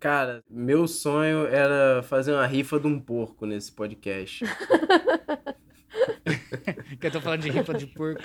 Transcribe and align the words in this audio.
Cara, 0.00 0.44
meu 0.48 0.86
sonho 0.86 1.46
era 1.48 2.02
fazer 2.04 2.32
uma 2.32 2.46
rifa 2.46 2.78
de 2.78 2.86
um 2.86 3.00
porco 3.00 3.44
nesse 3.44 3.72
podcast. 3.72 4.44
que 7.00 7.06
eu 7.06 7.10
tô 7.10 7.20
falando 7.20 7.40
de 7.40 7.50
rifa 7.50 7.74
de 7.74 7.86
porco. 7.86 8.22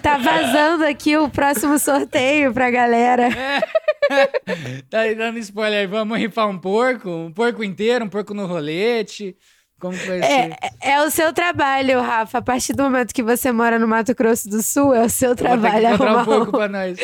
tá 0.00 0.16
vazando 0.16 0.84
aqui 0.84 1.14
o 1.16 1.28
próximo 1.28 1.78
sorteio 1.78 2.52
pra 2.54 2.70
galera. 2.70 3.28
É. 4.10 4.82
tá 4.90 4.98
dando 5.16 5.38
spoiler 5.38 5.80
aí. 5.80 5.86
Vamos 5.86 6.18
rifar 6.18 6.46
um 6.46 6.58
porco? 6.58 7.08
Um 7.08 7.32
porco 7.32 7.64
inteiro, 7.64 8.04
um 8.04 8.08
porco 8.08 8.34
no 8.34 8.44
rolete. 8.44 9.34
Como 9.84 9.98
que 9.98 10.06
vai 10.06 10.18
é, 10.18 10.22
ser? 10.22 10.56
É 10.80 11.02
o 11.02 11.10
seu 11.10 11.30
trabalho, 11.34 12.00
Rafa. 12.00 12.38
A 12.38 12.42
partir 12.42 12.72
do 12.72 12.84
momento 12.84 13.12
que 13.12 13.22
você 13.22 13.52
mora 13.52 13.78
no 13.78 13.86
Mato 13.86 14.14
Grosso 14.14 14.48
do 14.48 14.62
Sul, 14.62 14.94
é 14.94 15.04
o 15.04 15.10
seu 15.10 15.36
trabalho. 15.36 15.98
Vou 15.98 16.06
ter 16.06 16.16
um 16.16 16.24
porco 16.24 16.52
pra 16.52 16.68
nós. 16.68 16.98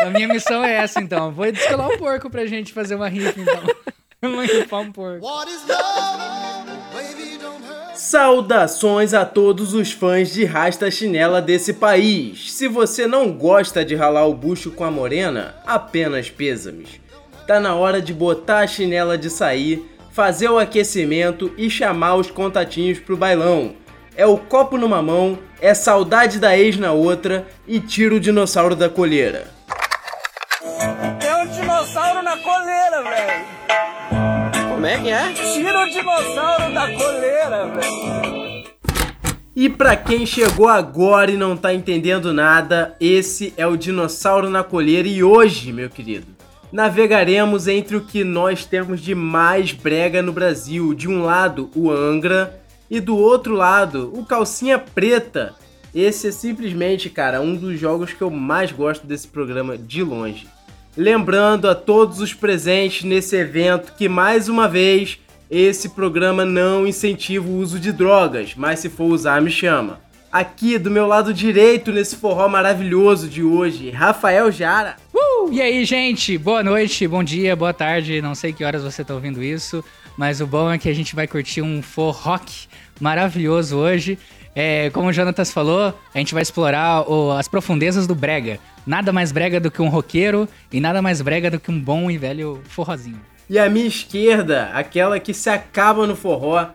A 0.00 0.10
minha 0.10 0.28
missão 0.28 0.62
é 0.62 0.74
essa, 0.74 1.00
então. 1.00 1.32
Vou 1.32 1.50
descolar 1.50 1.88
um 1.88 1.96
porco 1.96 2.28
pra 2.28 2.44
gente 2.44 2.74
fazer 2.74 2.94
uma 2.94 3.08
rifa, 3.08 3.40
então. 3.40 3.62
Vamos 4.20 4.52
rifar 4.52 4.80
um 4.80 4.92
porco. 4.92 5.24
What 5.24 5.50
is 5.50 5.62
love? 5.66 6.76
Saudações 7.94 9.14
a 9.14 9.24
todos 9.24 9.72
os 9.72 9.92
fãs 9.92 10.30
de 10.30 10.44
rasta 10.44 10.90
chinela 10.90 11.40
desse 11.40 11.72
país. 11.72 12.52
Se 12.52 12.68
você 12.68 13.06
não 13.06 13.32
gosta 13.32 13.82
de 13.82 13.94
ralar 13.94 14.26
o 14.26 14.34
bucho 14.34 14.70
com 14.72 14.84
a 14.84 14.90
morena, 14.90 15.54
apenas 15.66 16.28
pêsames. 16.28 17.00
Tá 17.46 17.58
na 17.58 17.74
hora 17.74 18.02
de 18.02 18.12
botar 18.12 18.58
a 18.58 18.66
chinela 18.66 19.16
de 19.16 19.30
sair, 19.30 19.95
fazer 20.16 20.48
o 20.48 20.58
aquecimento 20.58 21.52
e 21.58 21.68
chamar 21.68 22.14
os 22.14 22.30
contatinhos 22.30 22.98
pro 22.98 23.18
bailão. 23.18 23.74
É 24.16 24.24
o 24.24 24.38
copo 24.38 24.78
numa 24.78 25.02
mão, 25.02 25.38
é 25.60 25.74
saudade 25.74 26.38
da 26.38 26.56
ex 26.56 26.78
na 26.78 26.90
outra 26.90 27.46
e 27.68 27.78
tira 27.78 28.14
o 28.14 28.20
dinossauro 28.20 28.74
da 28.74 28.88
colheira. 28.88 29.48
Tem 31.20 31.34
um 31.34 31.46
dinossauro 31.48 32.22
na 32.22 32.34
coleira, 32.38 33.02
velho. 33.02 34.68
Como 34.70 34.86
é 34.86 34.98
que 34.98 35.10
é? 35.10 35.32
Tira 35.34 35.80
o 35.80 35.90
dinossauro 35.90 36.72
da 36.72 36.92
coleira, 36.94 37.66
velho. 37.66 38.64
E 39.54 39.68
para 39.68 39.96
quem 39.96 40.24
chegou 40.24 40.68
agora 40.68 41.30
e 41.30 41.36
não 41.36 41.58
tá 41.58 41.74
entendendo 41.74 42.32
nada, 42.32 42.96
esse 42.98 43.52
é 43.56 43.66
o 43.66 43.76
Dinossauro 43.76 44.50
na 44.50 44.62
Colheira 44.62 45.08
e 45.08 45.24
hoje, 45.24 45.72
meu 45.72 45.88
querido, 45.88 46.35
navegaremos 46.72 47.68
entre 47.68 47.96
o 47.96 48.00
que 48.00 48.24
nós 48.24 48.64
temos 48.64 49.00
de 49.00 49.14
mais 49.14 49.72
brega 49.72 50.22
no 50.22 50.32
Brasil. 50.32 50.94
De 50.94 51.08
um 51.08 51.22
lado, 51.22 51.70
o 51.74 51.90
Angra 51.90 52.60
e 52.90 53.00
do 53.00 53.16
outro 53.16 53.54
lado, 53.54 54.12
o 54.14 54.24
Calcinha 54.24 54.78
Preta. 54.78 55.54
Esse 55.94 56.28
é 56.28 56.30
simplesmente, 56.32 57.08
cara, 57.08 57.40
um 57.40 57.54
dos 57.56 57.78
jogos 57.78 58.12
que 58.12 58.22
eu 58.22 58.30
mais 58.30 58.70
gosto 58.70 59.06
desse 59.06 59.28
programa 59.28 59.78
de 59.78 60.02
longe. 60.02 60.46
Lembrando 60.96 61.68
a 61.68 61.74
todos 61.74 62.20
os 62.20 62.34
presentes 62.34 63.04
nesse 63.04 63.36
evento 63.36 63.94
que, 63.96 64.08
mais 64.08 64.48
uma 64.48 64.68
vez, 64.68 65.18
esse 65.50 65.90
programa 65.90 66.44
não 66.44 66.86
incentiva 66.86 67.46
o 67.46 67.58
uso 67.58 67.78
de 67.78 67.92
drogas, 67.92 68.54
mas 68.56 68.80
se 68.80 68.88
for 68.88 69.04
usar, 69.04 69.40
me 69.40 69.50
chama. 69.50 70.00
Aqui 70.36 70.76
do 70.76 70.90
meu 70.90 71.06
lado 71.06 71.32
direito, 71.32 71.90
nesse 71.90 72.14
forró 72.14 72.46
maravilhoso 72.46 73.26
de 73.26 73.42
hoje, 73.42 73.88
Rafael 73.88 74.52
Jara. 74.52 74.96
Uh! 75.14 75.50
E 75.50 75.62
aí, 75.62 75.82
gente? 75.86 76.36
Boa 76.36 76.62
noite, 76.62 77.08
bom 77.08 77.24
dia, 77.24 77.56
boa 77.56 77.72
tarde. 77.72 78.20
Não 78.20 78.34
sei 78.34 78.52
que 78.52 78.62
horas 78.62 78.82
você 78.82 79.00
está 79.00 79.14
ouvindo 79.14 79.42
isso, 79.42 79.82
mas 80.14 80.42
o 80.42 80.46
bom 80.46 80.70
é 80.70 80.76
que 80.76 80.90
a 80.90 80.94
gente 80.94 81.16
vai 81.16 81.26
curtir 81.26 81.62
um 81.62 81.80
forró 81.80 82.38
maravilhoso 83.00 83.78
hoje. 83.78 84.18
É, 84.54 84.90
como 84.90 85.08
o 85.08 85.12
Jonatas 85.12 85.50
falou, 85.50 85.98
a 86.14 86.18
gente 86.18 86.34
vai 86.34 86.42
explorar 86.42 87.10
o, 87.10 87.30
as 87.30 87.48
profundezas 87.48 88.06
do 88.06 88.14
brega. 88.14 88.58
Nada 88.86 89.14
mais 89.14 89.32
brega 89.32 89.58
do 89.58 89.70
que 89.70 89.80
um 89.80 89.88
roqueiro 89.88 90.46
e 90.70 90.80
nada 90.80 91.00
mais 91.00 91.22
brega 91.22 91.50
do 91.50 91.58
que 91.58 91.70
um 91.70 91.80
bom 91.80 92.10
e 92.10 92.18
velho 92.18 92.60
forrozinho. 92.68 93.22
E 93.48 93.58
a 93.58 93.70
minha 93.70 93.86
esquerda, 93.86 94.70
aquela 94.74 95.18
que 95.18 95.32
se 95.32 95.48
acaba 95.48 96.06
no 96.06 96.14
forró, 96.14 96.66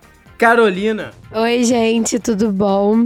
Carolina. 0.41 1.11
Oi, 1.31 1.63
gente, 1.63 2.17
tudo 2.17 2.51
bom? 2.51 3.05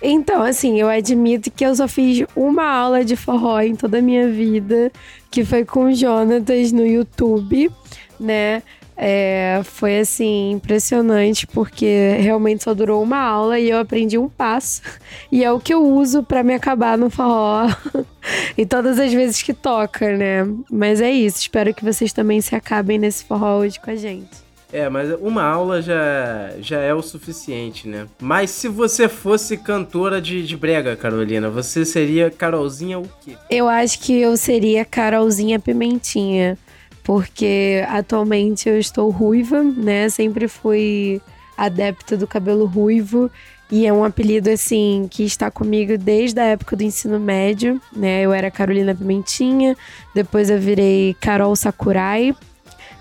Então, 0.00 0.40
assim, 0.40 0.80
eu 0.80 0.88
admito 0.88 1.50
que 1.50 1.66
eu 1.66 1.74
só 1.74 1.88
fiz 1.88 2.24
uma 2.36 2.64
aula 2.64 3.04
de 3.04 3.16
forró 3.16 3.60
em 3.60 3.74
toda 3.74 3.98
a 3.98 4.00
minha 4.00 4.28
vida, 4.28 4.92
que 5.28 5.44
foi 5.44 5.64
com 5.64 5.86
o 5.86 5.92
Jonatas 5.92 6.70
no 6.70 6.86
YouTube, 6.86 7.72
né? 8.20 8.62
É, 8.96 9.62
foi 9.64 9.98
assim 9.98 10.52
impressionante 10.52 11.44
porque 11.48 12.16
realmente 12.20 12.62
só 12.62 12.72
durou 12.72 13.02
uma 13.02 13.18
aula 13.18 13.58
e 13.58 13.68
eu 13.68 13.78
aprendi 13.78 14.16
um 14.16 14.28
passo 14.28 14.80
e 15.30 15.42
é 15.42 15.50
o 15.50 15.58
que 15.58 15.74
eu 15.74 15.84
uso 15.84 16.22
para 16.22 16.44
me 16.44 16.54
acabar 16.54 16.96
no 16.96 17.10
forró 17.10 17.66
e 18.56 18.64
todas 18.64 19.00
as 19.00 19.12
vezes 19.12 19.42
que 19.42 19.52
toca, 19.52 20.16
né? 20.16 20.46
Mas 20.70 21.00
é 21.00 21.10
isso, 21.10 21.38
espero 21.38 21.74
que 21.74 21.84
vocês 21.84 22.12
também 22.12 22.40
se 22.40 22.54
acabem 22.54 22.96
nesse 22.96 23.24
forró 23.24 23.58
hoje 23.58 23.80
com 23.80 23.90
a 23.90 23.96
gente. 23.96 24.45
É, 24.72 24.88
mas 24.88 25.10
uma 25.20 25.44
aula 25.44 25.80
já, 25.80 26.50
já 26.60 26.80
é 26.80 26.92
o 26.92 27.02
suficiente, 27.02 27.86
né? 27.86 28.06
Mas 28.20 28.50
se 28.50 28.68
você 28.68 29.08
fosse 29.08 29.56
cantora 29.56 30.20
de, 30.20 30.44
de 30.46 30.56
brega, 30.56 30.96
Carolina, 30.96 31.48
você 31.48 31.84
seria 31.84 32.30
Carolzinha 32.30 32.98
o 32.98 33.08
quê? 33.22 33.36
Eu 33.48 33.68
acho 33.68 34.00
que 34.00 34.20
eu 34.20 34.36
seria 34.36 34.84
Carolzinha 34.84 35.58
Pimentinha 35.58 36.58
porque 37.06 37.84
atualmente 37.88 38.68
eu 38.68 38.76
estou 38.76 39.10
ruiva, 39.10 39.62
né? 39.62 40.08
Sempre 40.08 40.48
fui 40.48 41.20
adepta 41.56 42.16
do 42.16 42.26
cabelo 42.26 42.66
ruivo 42.66 43.30
e 43.70 43.86
é 43.86 43.92
um 43.92 44.04
apelido 44.04 44.50
assim 44.50 45.06
que 45.10 45.22
está 45.22 45.50
comigo 45.50 45.96
desde 45.96 46.40
a 46.40 46.44
época 46.44 46.76
do 46.76 46.82
ensino 46.82 47.20
médio, 47.20 47.80
né? 47.94 48.22
Eu 48.22 48.32
era 48.32 48.50
Carolina 48.50 48.94
Pimentinha, 48.94 49.76
depois 50.14 50.50
eu 50.50 50.58
virei 50.58 51.16
Carol 51.20 51.54
Sakurai, 51.54 52.34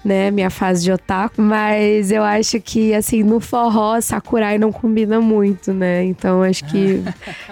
né, 0.05 0.29
minha 0.31 0.49
fase 0.49 0.83
de 0.83 0.91
otaku, 0.91 1.41
mas 1.41 2.11
eu 2.11 2.23
acho 2.23 2.61
que 2.61 2.93
assim 2.93 3.23
no 3.23 3.39
forró 3.39 3.99
Sakurai 3.99 4.57
não 4.57 4.71
combina 4.71 5.19
muito, 5.19 5.73
né? 5.73 6.03
Então 6.03 6.43
acho 6.43 6.63
que 6.65 7.03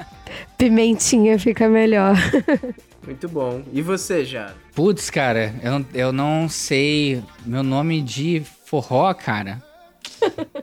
Pimentinha 0.57 1.37
fica 1.37 1.67
melhor. 1.67 2.15
Muito 3.05 3.27
bom. 3.27 3.61
E 3.73 3.81
você, 3.81 4.23
já? 4.23 4.53
Putz, 4.73 5.09
cara, 5.09 5.53
eu, 5.61 5.85
eu 5.93 6.13
não 6.13 6.47
sei 6.47 7.21
meu 7.45 7.61
nome 7.61 8.01
de 8.01 8.41
forró, 8.65 9.13
cara. 9.13 9.61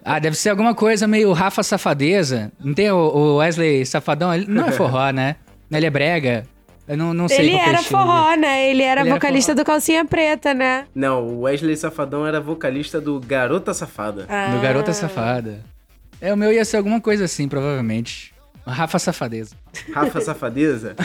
Ah, 0.02 0.18
deve 0.18 0.36
ser 0.36 0.48
alguma 0.48 0.74
coisa 0.74 1.06
meio 1.06 1.32
Rafa 1.32 1.62
Safadeza. 1.62 2.50
Não 2.58 2.72
tem 2.72 2.90
o, 2.90 3.36
Wesley 3.36 3.84
Safadão? 3.84 4.34
Ele 4.34 4.46
não 4.48 4.66
é 4.66 4.72
forró, 4.72 5.10
né? 5.10 5.36
Ele 5.70 5.84
é 5.84 5.90
brega. 5.90 6.46
Eu 6.90 6.96
não, 6.96 7.14
não 7.14 7.28
sei 7.28 7.38
Ele 7.38 7.54
era 7.54 7.80
forró, 7.84 8.34
né? 8.34 8.68
Ele 8.68 8.82
era 8.82 9.02
Ele 9.02 9.10
vocalista 9.10 9.52
era 9.52 9.62
do 9.62 9.64
Calcinha 9.64 10.04
Preta, 10.04 10.52
né? 10.52 10.88
Não, 10.92 11.24
o 11.24 11.40
Wesley 11.42 11.76
Safadão 11.76 12.26
era 12.26 12.40
vocalista 12.40 13.00
do 13.00 13.20
Garota 13.20 13.72
Safada. 13.72 14.26
Ah. 14.28 14.48
Do 14.48 14.60
Garota 14.60 14.92
Safada. 14.92 15.60
É, 16.20 16.34
o 16.34 16.36
meu 16.36 16.52
ia 16.52 16.64
ser 16.64 16.78
alguma 16.78 17.00
coisa 17.00 17.26
assim, 17.26 17.46
provavelmente. 17.46 18.34
Rafa 18.66 18.98
Safadeza. 18.98 19.54
Rafa 19.94 20.18
Safadeza? 20.20 20.96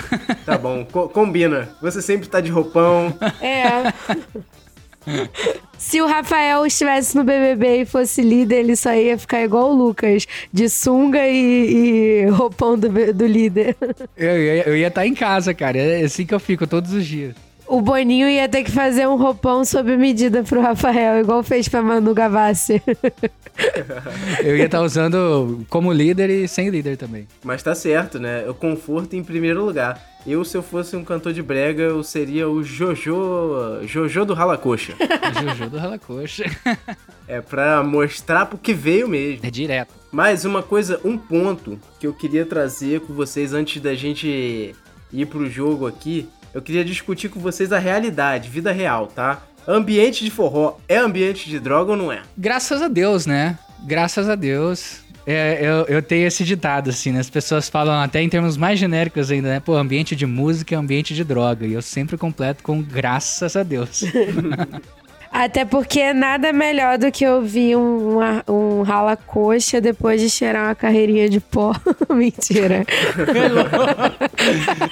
tá 0.44 0.58
bom, 0.58 0.84
co 0.84 1.08
combina. 1.08 1.70
Você 1.80 2.02
sempre 2.02 2.28
tá 2.28 2.42
de 2.42 2.50
roupão. 2.50 3.16
É. 3.40 3.94
Se 5.78 6.02
o 6.02 6.08
Rafael 6.08 6.66
estivesse 6.66 7.16
no 7.16 7.24
BBB 7.24 7.82
e 7.82 7.86
fosse 7.86 8.22
líder, 8.22 8.60
ele 8.60 8.76
só 8.76 8.94
ia 8.94 9.18
ficar 9.18 9.44
igual 9.44 9.72
o 9.72 9.74
Lucas, 9.74 10.26
de 10.52 10.70
sunga 10.70 11.28
e, 11.28 12.24
e 12.24 12.26
roupão 12.28 12.78
do, 12.78 12.90
do 13.14 13.28
líder. 13.28 13.76
Eu, 14.18 14.32
eu 14.32 14.78
ia 14.78 14.88
estar 14.88 15.02
tá 15.02 15.08
em 15.08 15.14
casa, 15.14 15.54
cara. 15.54 15.78
É 15.78 16.04
assim 16.04 16.26
que 16.26 16.34
eu 16.34 16.40
fico 16.40 16.66
todos 16.66 16.94
os 16.94 17.06
dias. 17.06 17.36
O 17.68 17.82
Boninho 17.82 18.30
ia 18.30 18.48
ter 18.48 18.64
que 18.64 18.72
fazer 18.72 19.08
um 19.08 19.16
roupão 19.16 19.66
sob 19.66 19.98
medida 19.98 20.44
pro 20.44 20.62
Rafael, 20.62 21.20
igual 21.20 21.42
fez 21.42 21.68
pra 21.68 21.82
Manu 21.82 22.14
Gavassi. 22.14 22.82
Eu 24.44 24.56
ia 24.56 24.66
estar 24.66 24.80
tá 24.80 24.84
usando 24.84 25.66
como 25.70 25.92
líder 25.92 26.30
e 26.30 26.48
sem 26.48 26.70
líder 26.70 26.98
também. 26.98 27.28
Mas 27.44 27.64
tá 27.64 27.74
certo, 27.74 28.20
né? 28.20 28.48
O 28.48 28.54
conforto 28.54 29.16
em 29.16 29.24
primeiro 29.24 29.64
lugar. 29.64 30.16
Eu, 30.28 30.44
se 30.44 30.58
eu 30.58 30.64
fosse 30.64 30.96
um 30.96 31.04
cantor 31.04 31.34
de 31.34 31.42
brega, 31.44 31.84
eu 31.84 32.04
seria 32.04 32.50
o 32.50 32.64
Jojo. 32.64 33.80
Jojo 33.84 34.26
do 34.26 34.34
Rala 34.34 34.58
Coxa. 34.58 34.94
Jojo 35.40 35.70
do 35.70 35.78
Rala 35.78 36.00
Coxa. 36.00 36.46
é 37.28 37.40
pra 37.42 37.84
mostrar 37.84 38.48
pro 38.48 38.58
que 38.58 38.74
veio 38.74 39.08
mesmo. 39.08 39.46
É 39.46 39.52
direto. 39.52 39.94
Mas 40.12 40.44
uma 40.44 40.64
coisa, 40.64 41.00
um 41.06 41.16
ponto 41.18 41.80
que 42.00 42.08
eu 42.08 42.14
queria 42.14 42.46
trazer 42.46 43.02
com 43.02 43.14
vocês 43.14 43.54
antes 43.54 43.82
da 43.82 43.94
gente 43.94 44.74
ir 45.14 45.26
pro 45.28 45.50
jogo 45.50 45.86
aqui 45.86 46.28
eu 46.56 46.62
queria 46.62 46.86
discutir 46.86 47.28
com 47.28 47.38
vocês 47.38 47.74
a 47.74 47.78
realidade, 47.78 48.50
vida 48.50 48.72
real, 48.72 49.08
tá? 49.08 49.44
Ambiente 49.68 50.24
de 50.24 50.32
forró 50.32 50.78
é 50.88 50.96
ambiente 50.96 51.50
de 51.50 51.60
droga 51.60 51.92
ou 51.92 51.98
não 51.98 52.10
é? 52.10 52.22
Graças 52.38 52.82
a 52.82 52.88
Deus, 52.88 53.26
né? 53.26 53.60
Graças 53.84 54.30
a 54.30 54.36
Deus. 54.36 55.02
É, 55.28 55.60
eu, 55.60 55.86
eu 55.88 56.02
tenho 56.02 56.26
esse 56.26 56.46
ditado, 56.46 56.92
assim, 56.92 57.12
né? 57.12 57.20
As 57.20 57.30
pessoas 57.30 57.68
falam 57.68 58.00
até 58.00 58.22
em 58.22 58.30
termos 58.30 58.56
mais 58.56 58.80
genéricos 58.80 59.30
ainda, 59.30 59.50
né? 59.50 59.60
Pô, 59.60 59.76
ambiente 59.76 60.16
de 60.16 60.26
música 60.26 60.74
é 60.74 60.78
ambiente 60.78 61.14
de 61.14 61.26
droga. 61.26 61.66
E 61.66 61.74
eu 61.74 61.82
sempre 61.82 62.18
completo 62.18 62.64
com 62.64 62.82
graças 62.82 63.58
a 63.58 63.64
Deus. 63.64 64.06
Até 65.36 65.66
porque 65.66 66.14
nada 66.14 66.54
melhor 66.54 66.98
do 66.98 67.12
que 67.12 67.28
ouvir 67.28 67.76
um, 67.76 68.20
um, 68.20 68.80
um 68.80 68.82
rala 68.84 69.18
coxa 69.18 69.82
depois 69.82 70.22
de 70.22 70.30
cheirar 70.30 70.70
uma 70.70 70.76
carreirinha 70.76 71.28
de 71.28 71.42
pó. 71.42 71.74
Mentira. 72.10 72.86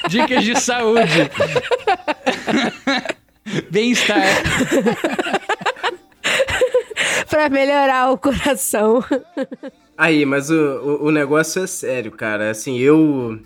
Dicas 0.09 0.43
de 0.43 0.59
saúde. 0.59 1.31
Bem-estar. 3.71 4.21
pra 7.29 7.47
melhorar 7.47 8.11
o 8.11 8.17
coração. 8.17 9.01
Aí, 9.97 10.25
mas 10.25 10.49
o, 10.49 10.55
o, 10.55 11.05
o 11.05 11.11
negócio 11.11 11.63
é 11.63 11.67
sério, 11.67 12.11
cara. 12.11 12.49
Assim, 12.49 12.77
eu 12.79 13.39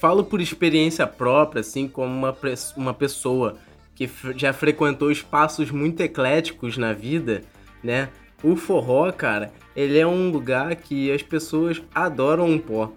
falo 0.00 0.24
por 0.24 0.40
experiência 0.40 1.06
própria, 1.06 1.60
assim, 1.60 1.86
como 1.86 2.12
uma, 2.12 2.36
uma 2.76 2.92
pessoa 2.92 3.56
que 3.98 4.08
já 4.36 4.52
frequentou 4.52 5.10
espaços 5.10 5.72
muito 5.72 6.00
ecléticos 6.00 6.78
na 6.78 6.92
vida, 6.92 7.42
né? 7.82 8.08
O 8.44 8.54
forró, 8.54 9.10
cara, 9.10 9.52
ele 9.74 9.98
é 9.98 10.06
um 10.06 10.30
lugar 10.30 10.76
que 10.76 11.10
as 11.10 11.20
pessoas 11.20 11.82
adoram 11.92 12.46
um 12.46 12.60
pó. 12.60 12.92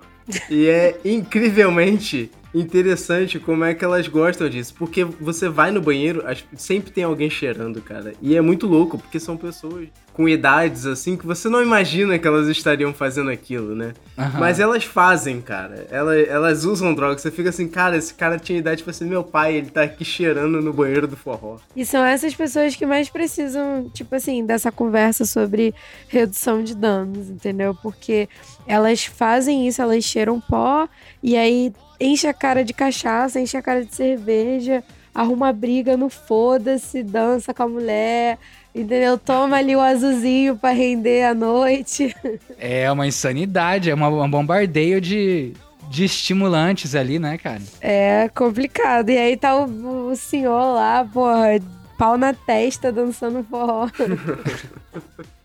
E 0.48 0.68
é 0.68 1.00
incrivelmente 1.04 2.30
interessante 2.54 3.40
como 3.40 3.64
é 3.64 3.74
que 3.74 3.84
elas 3.84 4.08
gostam 4.08 4.50
disso. 4.50 4.74
Porque 4.78 5.04
você 5.04 5.50
vai 5.50 5.72
no 5.72 5.82
banheiro, 5.82 6.24
sempre 6.56 6.92
tem 6.92 7.04
alguém 7.04 7.30
cheirando, 7.30 7.82
cara. 7.82 8.14
E 8.22 8.36
é 8.36 8.42
muito 8.42 8.68
louco, 8.68 8.98
porque 8.98 9.20
são 9.20 9.38
pessoas 9.38 9.88
com 10.14 10.28
idades 10.28 10.86
assim 10.86 11.16
que 11.16 11.26
você 11.26 11.48
não 11.48 11.62
imagina 11.62 12.20
que 12.20 12.28
elas 12.28 12.48
estariam 12.48 12.94
fazendo 12.94 13.30
aquilo, 13.30 13.76
né? 13.76 13.94
Uhum. 14.18 14.40
Mas 14.40 14.60
elas 14.60 14.84
fazem, 14.84 15.42
cara. 15.42 15.88
Elas, 15.90 16.28
elas 16.28 16.66
usam 16.66 16.94
drogas. 16.94 17.22
Você 17.22 17.32
fica 17.32 17.50
assim, 17.50 17.68
cara, 17.68 17.96
esse 17.98 18.14
cara 18.14 18.38
tinha 18.38 18.60
idade 18.60 18.84
pra 18.84 18.92
ser 18.92 19.06
meu 19.06 19.24
pai, 19.24 19.56
ele 19.56 19.70
tá 19.70 19.84
aqui 19.84 20.04
cheirando 20.04 20.62
no 20.62 20.74
banheiro 20.74 21.08
do 21.08 21.16
forró. 21.16 21.58
E 21.76 21.86
são 21.86 22.04
essas 22.04 22.34
pessoas 22.36 22.76
que 22.76 22.86
mais 22.86 23.10
precisam, 23.10 23.90
tipo 23.94 24.14
assim, 24.14 24.46
dessa 24.46 24.72
conversa 24.72 25.26
sobre 25.26 25.74
redução 26.10 26.64
de 26.64 26.76
danos, 26.76 27.30
entendeu? 27.30 27.74
Porque 27.82 28.28
elas 28.68 29.06
fazem 29.06 29.68
isso, 29.68 29.82
elas 29.82 30.04
cheiram 30.04 30.40
pó 30.42 30.88
e 31.24 31.38
aí 31.38 31.74
enche 32.02 32.28
a 32.28 32.34
cara 32.34 32.66
de 32.66 32.74
cachaça, 32.74 33.40
enche 33.40 33.56
a 33.56 33.62
cara 33.62 33.86
de 33.86 33.94
cerveja, 33.94 34.84
arruma 35.14 35.54
briga 35.54 35.96
no 35.96 36.10
foda-se, 36.10 37.04
dança 37.04 37.54
com 37.54 37.64
a 37.64 37.68
mulher, 37.68 38.40
entendeu? 38.74 39.18
Toma 39.18 39.58
ali 39.58 39.76
o 39.76 39.80
azulzinho 39.80 40.58
para 40.58 40.72
render 40.72 41.24
a 41.24 41.34
noite. 41.34 42.16
É 42.64 42.92
uma 42.92 43.08
insanidade, 43.08 43.90
é 43.90 43.94
uma, 43.94 44.08
um 44.08 44.30
bombardeio 44.30 45.02
de, 45.02 45.54
de 45.90 46.06
estimulantes 46.06 46.94
ali, 46.94 47.18
né, 47.18 47.36
cara? 47.40 47.62
É 47.82 48.30
complicado. 48.36 49.10
E 49.10 49.18
aí 49.18 49.36
tá 49.36 49.56
o, 49.56 50.12
o 50.12 50.16
senhor 50.16 50.76
lá, 50.76 51.04
porra, 51.04 51.60
pau 51.98 52.20
na 52.20 52.36
testa 52.36 52.92
dançando 52.92 53.44
forró. 53.44 53.90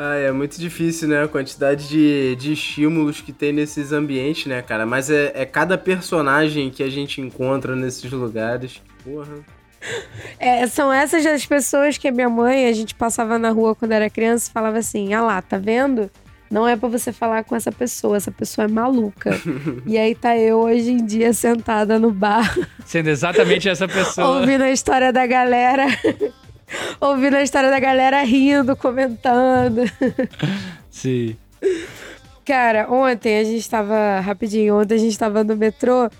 Ah, 0.00 0.14
é 0.14 0.30
muito 0.30 0.60
difícil, 0.60 1.08
né? 1.08 1.24
A 1.24 1.26
quantidade 1.26 1.88
de, 1.88 2.36
de 2.36 2.52
estímulos 2.52 3.20
que 3.20 3.32
tem 3.32 3.52
nesses 3.52 3.90
ambientes, 3.90 4.46
né, 4.46 4.62
cara? 4.62 4.86
Mas 4.86 5.10
é, 5.10 5.32
é 5.34 5.44
cada 5.44 5.76
personagem 5.76 6.70
que 6.70 6.84
a 6.84 6.88
gente 6.88 7.20
encontra 7.20 7.74
nesses 7.74 8.08
lugares. 8.12 8.80
Porra. 9.02 9.34
É, 10.40 10.66
são 10.66 10.92
essas 10.92 11.24
as 11.24 11.46
pessoas 11.46 11.96
que 11.96 12.08
a 12.08 12.12
minha 12.12 12.28
mãe, 12.28 12.66
a 12.66 12.72
gente 12.72 12.96
passava 12.96 13.38
na 13.38 13.50
rua 13.50 13.76
quando 13.76 13.92
era 13.92 14.10
criança 14.10 14.48
e 14.48 14.52
falava 14.52 14.78
assim: 14.78 15.14
ah 15.14 15.22
lá, 15.22 15.40
tá 15.40 15.56
vendo? 15.56 16.10
Não 16.50 16.66
é 16.66 16.76
para 16.76 16.88
você 16.88 17.12
falar 17.12 17.44
com 17.44 17.54
essa 17.54 17.70
pessoa, 17.70 18.16
essa 18.16 18.32
pessoa 18.32 18.64
é 18.64 18.68
maluca. 18.68 19.30
e 19.86 19.96
aí 19.96 20.16
tá 20.16 20.36
eu 20.36 20.58
hoje 20.58 20.90
em 20.90 21.04
dia 21.04 21.32
sentada 21.32 21.96
no 21.96 22.10
bar. 22.10 22.56
Sendo 22.84 23.08
exatamente 23.08 23.68
essa 23.68 23.86
pessoa. 23.88 24.40
ouvindo 24.40 24.62
a 24.62 24.70
história 24.70 25.12
da 25.12 25.26
galera 25.26 25.86
ouvindo 27.00 27.36
a 27.36 27.42
história 27.42 27.70
da 27.70 27.80
galera 27.80 28.22
rindo, 28.22 28.76
comentando. 28.76 29.82
Sim. 30.90 31.36
Cara, 32.44 32.90
ontem 32.90 33.40
a 33.40 33.44
gente 33.44 33.68
tava. 33.68 34.20
Rapidinho, 34.20 34.80
ontem 34.80 34.94
a 34.94 34.98
gente 34.98 35.18
tava 35.18 35.44
no 35.44 35.56
metrô. 35.56 36.10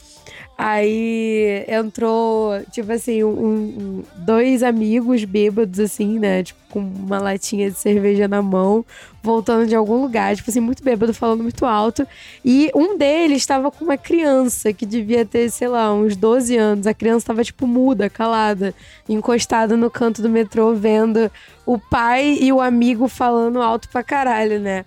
Aí 0.61 1.65
entrou, 1.69 2.61
tipo 2.73 2.91
assim, 2.91 3.23
um, 3.23 4.03
dois 4.17 4.65
amigos 4.65 5.23
bêbados, 5.23 5.79
assim, 5.79 6.19
né? 6.19 6.43
Tipo, 6.43 6.59
com 6.69 6.81
uma 6.81 7.21
latinha 7.21 7.71
de 7.71 7.79
cerveja 7.79 8.27
na 8.27 8.43
mão, 8.43 8.85
voltando 9.23 9.69
de 9.69 9.77
algum 9.77 10.03
lugar, 10.03 10.35
tipo 10.35 10.51
assim, 10.51 10.59
muito 10.59 10.83
bêbado, 10.83 11.15
falando 11.15 11.45
muito 11.45 11.65
alto. 11.65 12.05
E 12.45 12.73
um 12.75 12.99
deles 12.99 13.39
estava 13.39 13.71
com 13.71 13.85
uma 13.85 13.97
criança 13.97 14.73
que 14.73 14.85
devia 14.85 15.25
ter, 15.25 15.49
sei 15.49 15.69
lá, 15.69 15.95
uns 15.95 16.17
12 16.17 16.57
anos. 16.57 16.89
A 16.89 16.93
criança 16.93 17.19
estava, 17.19 17.45
tipo, 17.45 17.65
muda, 17.65 18.11
calada, 18.11 18.75
encostada 19.09 19.77
no 19.77 19.89
canto 19.89 20.21
do 20.21 20.29
metrô, 20.29 20.75
vendo 20.75 21.31
o 21.65 21.79
pai 21.79 22.37
e 22.41 22.53
o 22.53 22.61
amigo 22.61 23.07
falando 23.07 23.63
alto 23.63 23.89
pra 23.89 24.03
caralho, 24.03 24.59
né? 24.59 24.85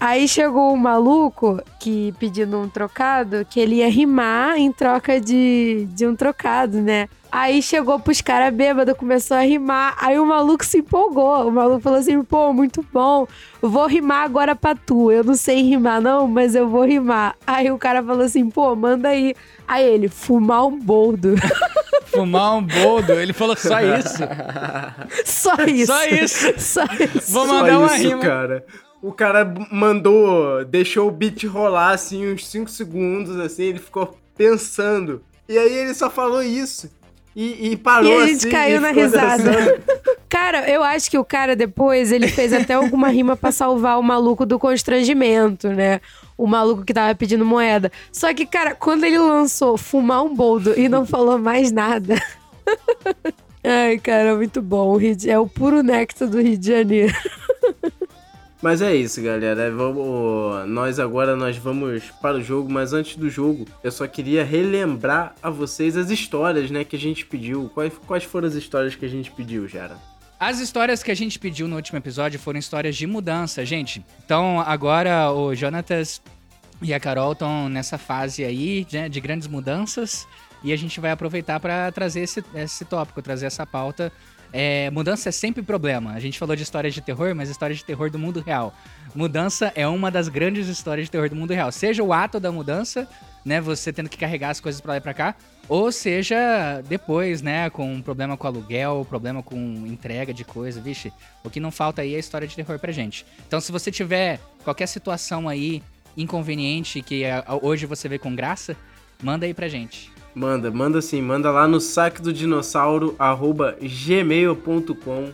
Aí 0.00 0.26
chegou 0.26 0.70
o 0.70 0.74
um 0.74 0.78
maluco 0.78 1.62
que 1.78 2.14
pedindo 2.18 2.58
um 2.58 2.68
trocado, 2.68 3.44
que 3.48 3.60
ele 3.60 3.76
ia 3.76 3.90
rimar 3.90 4.56
em 4.56 4.72
troca 4.72 5.20
de, 5.20 5.86
de 5.90 6.06
um 6.06 6.16
trocado, 6.16 6.80
né? 6.80 7.06
Aí 7.30 7.62
chegou 7.62 8.00
pros 8.00 8.20
caras 8.20 8.52
bêbados, 8.52 8.96
começou 8.96 9.36
a 9.36 9.40
rimar. 9.40 9.94
Aí 10.00 10.18
o 10.18 10.26
maluco 10.26 10.64
se 10.64 10.78
empolgou. 10.78 11.46
O 11.46 11.52
maluco 11.52 11.80
falou 11.80 11.98
assim: 11.98 12.20
pô, 12.24 12.52
muito 12.52 12.84
bom. 12.92 13.26
Vou 13.60 13.86
rimar 13.86 14.24
agora 14.24 14.56
pra 14.56 14.74
tu. 14.74 15.12
Eu 15.12 15.22
não 15.22 15.36
sei 15.36 15.62
rimar, 15.62 16.00
não, 16.00 16.26
mas 16.26 16.54
eu 16.54 16.68
vou 16.68 16.84
rimar. 16.84 17.36
Aí 17.46 17.70
o 17.70 17.78
cara 17.78 18.02
falou 18.02 18.24
assim: 18.24 18.48
pô, 18.50 18.74
manda 18.74 19.10
aí. 19.10 19.34
Aí 19.68 19.84
ele, 19.84 20.08
fumar 20.08 20.66
um 20.66 20.78
boldo. 20.78 21.34
Fumar 22.06 22.56
um 22.56 22.62
boldo? 22.62 23.12
Ele 23.12 23.32
falou 23.32 23.56
só 23.56 23.80
isso. 23.80 24.18
Só 25.24 25.54
isso. 25.64 25.92
Só 25.92 26.04
isso. 26.06 26.54
Só 26.58 26.84
isso. 26.84 27.32
Vou 27.32 27.46
mandar 27.46 27.72
Só 27.72 27.78
uma 27.78 27.96
isso, 27.96 28.08
rima. 28.08 28.20
cara. 28.20 28.64
O 29.02 29.12
cara 29.12 29.54
mandou, 29.70 30.64
deixou 30.64 31.08
o 31.08 31.10
beat 31.10 31.44
rolar 31.44 31.92
assim 31.92 32.30
uns 32.32 32.46
5 32.46 32.70
segundos, 32.70 33.38
assim, 33.40 33.64
ele 33.64 33.78
ficou 33.78 34.16
pensando. 34.36 35.22
E 35.48 35.56
aí 35.58 35.72
ele 35.72 35.94
só 35.94 36.10
falou 36.10 36.42
isso. 36.42 36.90
E, 37.34 37.70
e 37.70 37.76
parou 37.76 38.10
E 38.10 38.22
a 38.22 38.26
gente 38.26 38.36
assim, 38.38 38.50
caiu 38.50 38.80
na 38.80 38.90
risada. 38.90 39.42
dançando. 39.42 39.82
Cara, 40.28 40.68
eu 40.70 40.82
acho 40.82 41.10
que 41.10 41.18
o 41.18 41.24
cara 41.24 41.56
depois, 41.56 42.12
ele 42.12 42.28
fez 42.28 42.52
até 42.52 42.74
alguma 42.74 43.08
rima 43.08 43.36
pra 43.36 43.50
salvar 43.50 43.98
o 43.98 44.02
maluco 44.02 44.46
do 44.46 44.58
constrangimento, 44.60 45.68
né? 45.68 46.00
O 46.38 46.46
maluco 46.46 46.84
que 46.84 46.94
tava 46.94 47.12
pedindo 47.16 47.44
moeda. 47.44 47.90
Só 48.12 48.32
que, 48.32 48.46
cara, 48.46 48.74
quando 48.74 49.02
ele 49.04 49.18
lançou 49.18 49.76
fumar 49.76 50.22
um 50.22 50.32
boldo 50.34 50.78
e 50.78 50.88
não 50.88 51.04
falou 51.04 51.36
mais 51.36 51.72
nada. 51.72 52.14
Ai, 53.64 53.98
cara, 53.98 54.36
muito 54.36 54.62
bom. 54.62 54.98
É 55.26 55.38
o 55.38 55.48
puro 55.48 55.82
néctar 55.82 56.28
do 56.28 56.40
Rio 56.40 56.56
de 56.56 56.68
Janeiro. 56.68 57.14
Mas 58.62 58.82
é 58.82 58.94
isso, 58.94 59.22
galera. 59.22 59.70
Vamos, 59.70 60.68
nós 60.68 60.98
agora 60.98 61.34
nós 61.34 61.56
vamos 61.56 62.04
para 62.20 62.36
o 62.36 62.42
jogo, 62.42 62.70
mas 62.70 62.92
antes 62.92 63.16
do 63.16 63.30
jogo, 63.30 63.66
eu 63.82 63.90
só 63.90 64.06
queria 64.06 64.44
relembrar 64.44 65.34
a 65.42 65.48
vocês 65.48 65.96
as 65.96 66.10
histórias, 66.10 66.70
né, 66.70 66.84
que 66.84 66.96
a 66.96 66.98
gente 66.98 67.24
pediu. 67.24 67.70
Quais, 67.72 67.92
quais 68.06 68.24
foram 68.24 68.46
as 68.46 68.54
histórias 68.54 68.94
que 68.94 69.04
a 69.04 69.08
gente 69.08 69.30
pediu, 69.30 69.66
Jara? 69.66 69.96
As 70.38 70.58
histórias 70.58 71.02
que 71.02 71.10
a 71.10 71.14
gente 71.14 71.38
pediu 71.38 71.68
no 71.68 71.76
último 71.76 71.98
episódio 71.98 72.38
foram 72.38 72.58
histórias 72.58 72.96
de 72.96 73.06
mudança, 73.06 73.64
gente. 73.64 74.04
Então 74.24 74.60
agora 74.60 75.30
o 75.30 75.54
Jonatas 75.54 76.20
e 76.82 76.94
a 76.94 77.00
Carol 77.00 77.32
estão 77.32 77.68
nessa 77.68 77.98
fase 77.98 78.42
aí 78.44 78.86
né, 78.90 79.08
de 79.08 79.20
grandes 79.20 79.46
mudanças 79.46 80.26
e 80.62 80.72
a 80.72 80.76
gente 80.76 80.98
vai 80.98 81.10
aproveitar 81.10 81.60
para 81.60 81.92
trazer 81.92 82.20
esse, 82.20 82.42
esse 82.54 82.84
tópico, 82.84 83.20
trazer 83.20 83.46
essa 83.46 83.66
pauta. 83.66 84.12
É, 84.52 84.90
mudança 84.90 85.28
é 85.28 85.32
sempre 85.32 85.62
problema. 85.62 86.12
A 86.12 86.20
gente 86.20 86.38
falou 86.38 86.56
de 86.56 86.62
histórias 86.62 86.92
de 86.94 87.00
terror, 87.00 87.34
mas 87.34 87.48
histórias 87.48 87.78
de 87.78 87.84
terror 87.84 88.10
do 88.10 88.18
mundo 88.18 88.40
real. 88.40 88.74
Mudança 89.14 89.72
é 89.74 89.86
uma 89.86 90.10
das 90.10 90.28
grandes 90.28 90.68
histórias 90.68 91.06
de 91.06 91.10
terror 91.10 91.28
do 91.28 91.36
mundo 91.36 91.52
real. 91.52 91.70
Seja 91.70 92.02
o 92.02 92.12
ato 92.12 92.40
da 92.40 92.50
mudança, 92.50 93.08
né, 93.44 93.60
você 93.60 93.92
tendo 93.92 94.08
que 94.08 94.18
carregar 94.18 94.50
as 94.50 94.60
coisas 94.60 94.80
para 94.80 94.92
lá 94.92 94.96
e 94.98 95.00
para 95.00 95.14
cá, 95.14 95.34
ou 95.68 95.90
seja 95.92 96.82
depois, 96.88 97.42
né, 97.42 97.70
com 97.70 97.92
um 97.92 98.02
problema 98.02 98.36
com 98.36 98.46
aluguel, 98.46 99.06
problema 99.08 99.42
com 99.42 99.56
entrega 99.86 100.34
de 100.34 100.44
coisa, 100.44 100.80
vixe, 100.80 101.12
o 101.44 101.50
que 101.50 101.60
não 101.60 101.70
falta 101.70 102.02
aí 102.02 102.14
é 102.14 102.18
história 102.18 102.46
de 102.46 102.54
terror 102.54 102.78
pra 102.78 102.92
gente. 102.92 103.24
Então, 103.46 103.60
se 103.60 103.72
você 103.72 103.90
tiver 103.90 104.40
qualquer 104.64 104.86
situação 104.86 105.48
aí 105.48 105.82
inconveniente 106.16 107.02
que 107.02 107.24
é, 107.24 107.42
hoje 107.62 107.86
você 107.86 108.08
vê 108.08 108.18
com 108.18 108.34
graça, 108.34 108.76
manda 109.22 109.46
aí 109.46 109.54
pra 109.54 109.68
gente. 109.68 110.10
Manda, 110.34 110.70
manda 110.70 111.02
sim, 111.02 111.20
manda 111.20 111.50
lá 111.50 111.66
no 111.66 111.80
saque 111.80 112.22
do 112.22 112.32
dinossauro 112.32 113.14
arroba 113.18 113.76
gmail.com, 113.80 115.32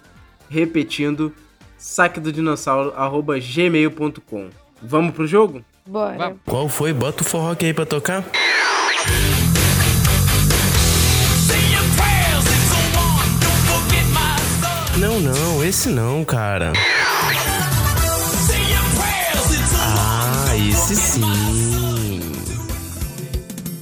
repetindo, 0.48 1.32
saque 1.76 2.18
do 2.18 2.32
dinossauro 2.32 2.92
arroba 2.96 3.38
gmail.com. 3.38 4.48
Vamos 4.82 5.14
pro 5.14 5.26
jogo? 5.26 5.62
Bora. 5.86 6.34
Qual 6.44 6.68
foi? 6.68 6.92
Bota 6.92 7.22
o 7.22 7.26
forró 7.26 7.52
aqui 7.52 7.66
aí 7.66 7.74
pra 7.74 7.86
tocar. 7.86 8.24
Não, 14.98 15.20
não, 15.20 15.62
esse 15.62 15.90
não, 15.90 16.24
cara. 16.24 16.72
Ah, 19.78 20.56
esse 20.56 20.96
sim. 20.96 21.65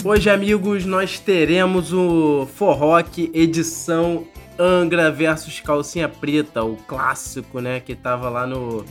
Hoje, 0.04 0.28
amigos, 0.28 0.84
nós 0.84 1.18
teremos 1.18 1.90
o 1.92 2.46
Forrock 2.56 3.30
edição 3.32 4.26
Angra 4.58 5.10
versus 5.10 5.60
Calcinha 5.60 6.08
Preta, 6.10 6.62
o 6.62 6.76
clássico, 6.76 7.58
né, 7.58 7.80
que 7.80 7.94
tava 7.94 8.28
lá 8.28 8.46
no 8.46 8.84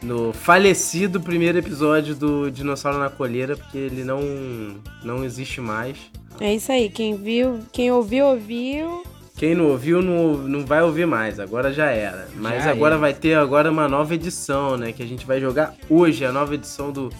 no 0.00 0.34
falecido 0.34 1.18
primeiro 1.18 1.56
episódio 1.58 2.14
do 2.14 2.50
Dinossauro 2.50 2.98
na 2.98 3.08
Colheira, 3.08 3.56
porque 3.56 3.78
ele 3.78 4.04
não 4.04 4.20
não 5.02 5.24
existe 5.24 5.60
mais. 5.60 5.96
É 6.40 6.54
isso 6.54 6.70
aí. 6.70 6.88
Quem 6.88 7.16
viu, 7.16 7.60
quem 7.72 7.90
ouviu, 7.90 8.26
ouviu. 8.26 9.02
Quem 9.36 9.54
não 9.54 9.68
ouviu 9.70 10.00
não, 10.00 10.34
não 10.34 10.64
vai 10.64 10.82
ouvir 10.82 11.06
mais, 11.06 11.40
agora 11.40 11.72
já 11.72 11.86
era. 11.86 12.28
Mas 12.36 12.62
Já 12.62 12.70
agora 12.70 12.94
era. 12.94 13.00
vai 13.00 13.12
ter 13.12 13.34
agora 13.34 13.70
uma 13.70 13.88
nova 13.88 14.14
edição, 14.14 14.76
né? 14.76 14.92
Que 14.92 15.02
a 15.02 15.06
gente 15.06 15.26
vai 15.26 15.40
jogar 15.40 15.74
hoje, 15.90 16.24
a 16.24 16.30
nova 16.30 16.54
edição 16.54 16.92
do 16.92 17.10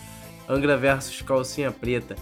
Angra 0.49 0.77
versus 0.77 1.21
Calcinha 1.23 1.73
Preta. 1.73 2.15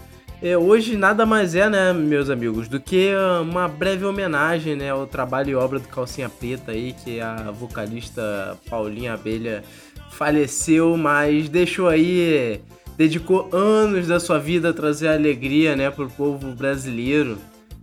É, 0.45 0.57
hoje 0.57 0.97
nada 0.97 1.25
mais 1.25 1.55
é, 1.55 1.69
né, 1.69 1.93
meus 1.93 2.29
amigos, 2.29 2.67
do 2.67 2.77
que 2.77 3.13
ah, 3.17 3.39
uma 3.39 3.65
breve 3.65 4.03
homenagem, 4.03 4.75
né, 4.75 4.89
ao 4.89 5.07
trabalho 5.07 5.51
e 5.51 5.55
obra 5.55 5.79
do 5.79 5.87
Calcinha 5.87 6.27
Preta 6.27 6.73
aí, 6.73 6.91
que 6.91 7.21
a 7.21 7.49
vocalista 7.49 8.59
Paulinha 8.69 9.13
Abelha 9.13 9.63
faleceu, 10.11 10.97
mas 10.97 11.47
deixou 11.47 11.87
aí, 11.87 12.59
dedicou 12.97 13.47
anos 13.53 14.07
da 14.07 14.19
sua 14.19 14.37
vida 14.37 14.71
a 14.71 14.73
trazer 14.73 15.07
alegria, 15.07 15.77
né, 15.77 15.89
pro 15.89 16.09
povo 16.09 16.51
brasileiro. 16.51 17.37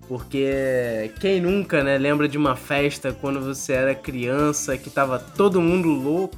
Porque 0.06 1.10
quem 1.18 1.40
nunca, 1.40 1.82
né, 1.82 1.96
lembra 1.96 2.28
de 2.28 2.36
uma 2.36 2.56
festa 2.56 3.10
quando 3.10 3.40
você 3.40 3.72
era 3.72 3.94
criança, 3.94 4.76
que 4.76 4.90
tava 4.90 5.18
todo 5.18 5.62
mundo 5.62 5.88
louco 5.88 6.36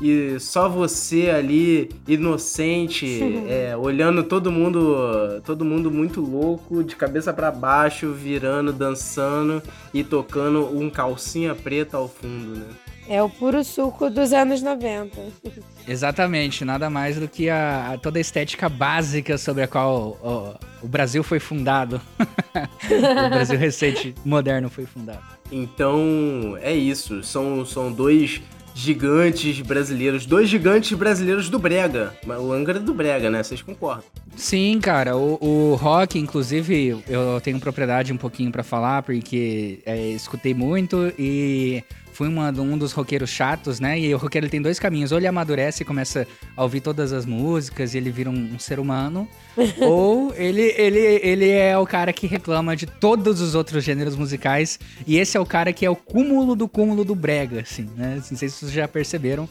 e 0.00 0.38
só 0.40 0.68
você 0.68 1.30
ali, 1.30 1.90
inocente, 2.08 3.20
é, 3.48 3.76
olhando 3.76 4.22
todo 4.24 4.50
mundo, 4.50 5.40
todo 5.44 5.64
mundo 5.64 5.90
muito 5.90 6.20
louco, 6.20 6.82
de 6.82 6.96
cabeça 6.96 7.32
pra 7.32 7.50
baixo, 7.50 8.12
virando, 8.12 8.72
dançando 8.72 9.62
e 9.92 10.02
tocando 10.02 10.76
um 10.76 10.88
calcinha 10.90 11.54
preta 11.54 11.96
ao 11.96 12.08
fundo, 12.08 12.58
né? 12.60 12.66
É 13.08 13.20
o 13.20 13.28
puro 13.28 13.64
suco 13.64 14.08
dos 14.08 14.32
anos 14.32 14.62
90. 14.62 15.18
Exatamente, 15.88 16.64
nada 16.64 16.88
mais 16.88 17.18
do 17.18 17.26
que 17.26 17.48
a, 17.50 17.92
a- 17.94 17.98
toda 17.98 18.18
a 18.18 18.20
estética 18.20 18.68
básica 18.68 19.36
sobre 19.36 19.64
a 19.64 19.66
qual 19.68 20.16
ó, 20.22 20.54
o 20.80 20.86
Brasil 20.86 21.24
foi 21.24 21.40
fundado. 21.40 22.00
o 22.20 23.30
Brasil 23.30 23.58
recente, 23.58 24.14
moderno 24.24 24.70
foi 24.70 24.86
fundado. 24.86 25.24
Então, 25.50 26.56
é 26.62 26.72
isso. 26.72 27.20
São, 27.24 27.66
são 27.66 27.90
dois 27.90 28.40
gigantes 28.74 29.60
brasileiros, 29.60 30.26
dois 30.26 30.48
gigantes 30.48 30.96
brasileiros 30.96 31.48
do 31.48 31.58
Brega. 31.58 32.14
O 32.26 32.52
Angra 32.52 32.78
é 32.78 32.80
do 32.80 32.94
Brega, 32.94 33.30
né? 33.30 33.42
Vocês 33.42 33.62
concordam? 33.62 34.04
Sim, 34.36 34.78
cara, 34.80 35.16
o, 35.16 35.38
o 35.40 35.74
rock, 35.74 36.18
inclusive, 36.18 37.02
eu 37.08 37.40
tenho 37.40 37.60
propriedade 37.60 38.12
um 38.12 38.16
pouquinho 38.16 38.50
pra 38.50 38.62
falar, 38.62 39.02
porque 39.02 39.80
é, 39.84 40.08
escutei 40.10 40.54
muito 40.54 41.12
e 41.18 41.82
fui 42.20 42.28
uma, 42.28 42.50
um 42.50 42.76
dos 42.76 42.92
roqueiros 42.92 43.30
chatos, 43.30 43.80
né? 43.80 43.98
E 43.98 44.14
o 44.14 44.18
roqueiro 44.18 44.44
ele 44.44 44.50
tem 44.50 44.60
dois 44.60 44.78
caminhos: 44.78 45.10
ou 45.10 45.16
ele 45.16 45.26
amadurece 45.26 45.82
e 45.82 45.86
começa 45.86 46.28
a 46.54 46.62
ouvir 46.62 46.82
todas 46.82 47.14
as 47.14 47.24
músicas 47.24 47.94
e 47.94 47.96
ele 47.96 48.10
vira 48.10 48.28
um, 48.28 48.54
um 48.54 48.58
ser 48.58 48.78
humano, 48.78 49.26
ou 49.80 50.30
ele, 50.36 50.74
ele, 50.76 50.98
ele 50.98 51.48
é 51.48 51.78
o 51.78 51.86
cara 51.86 52.12
que 52.12 52.26
reclama 52.26 52.76
de 52.76 52.84
todos 52.84 53.40
os 53.40 53.54
outros 53.54 53.82
gêneros 53.82 54.16
musicais, 54.16 54.78
e 55.06 55.16
esse 55.16 55.34
é 55.34 55.40
o 55.40 55.46
cara 55.46 55.72
que 55.72 55.86
é 55.86 55.88
o 55.88 55.96
cúmulo 55.96 56.54
do 56.54 56.68
cúmulo 56.68 57.06
do 57.06 57.14
brega, 57.14 57.62
assim, 57.62 57.88
né? 57.96 58.16
Não 58.16 58.36
sei 58.36 58.50
se 58.50 58.56
vocês 58.56 58.72
já 58.72 58.86
perceberam. 58.86 59.48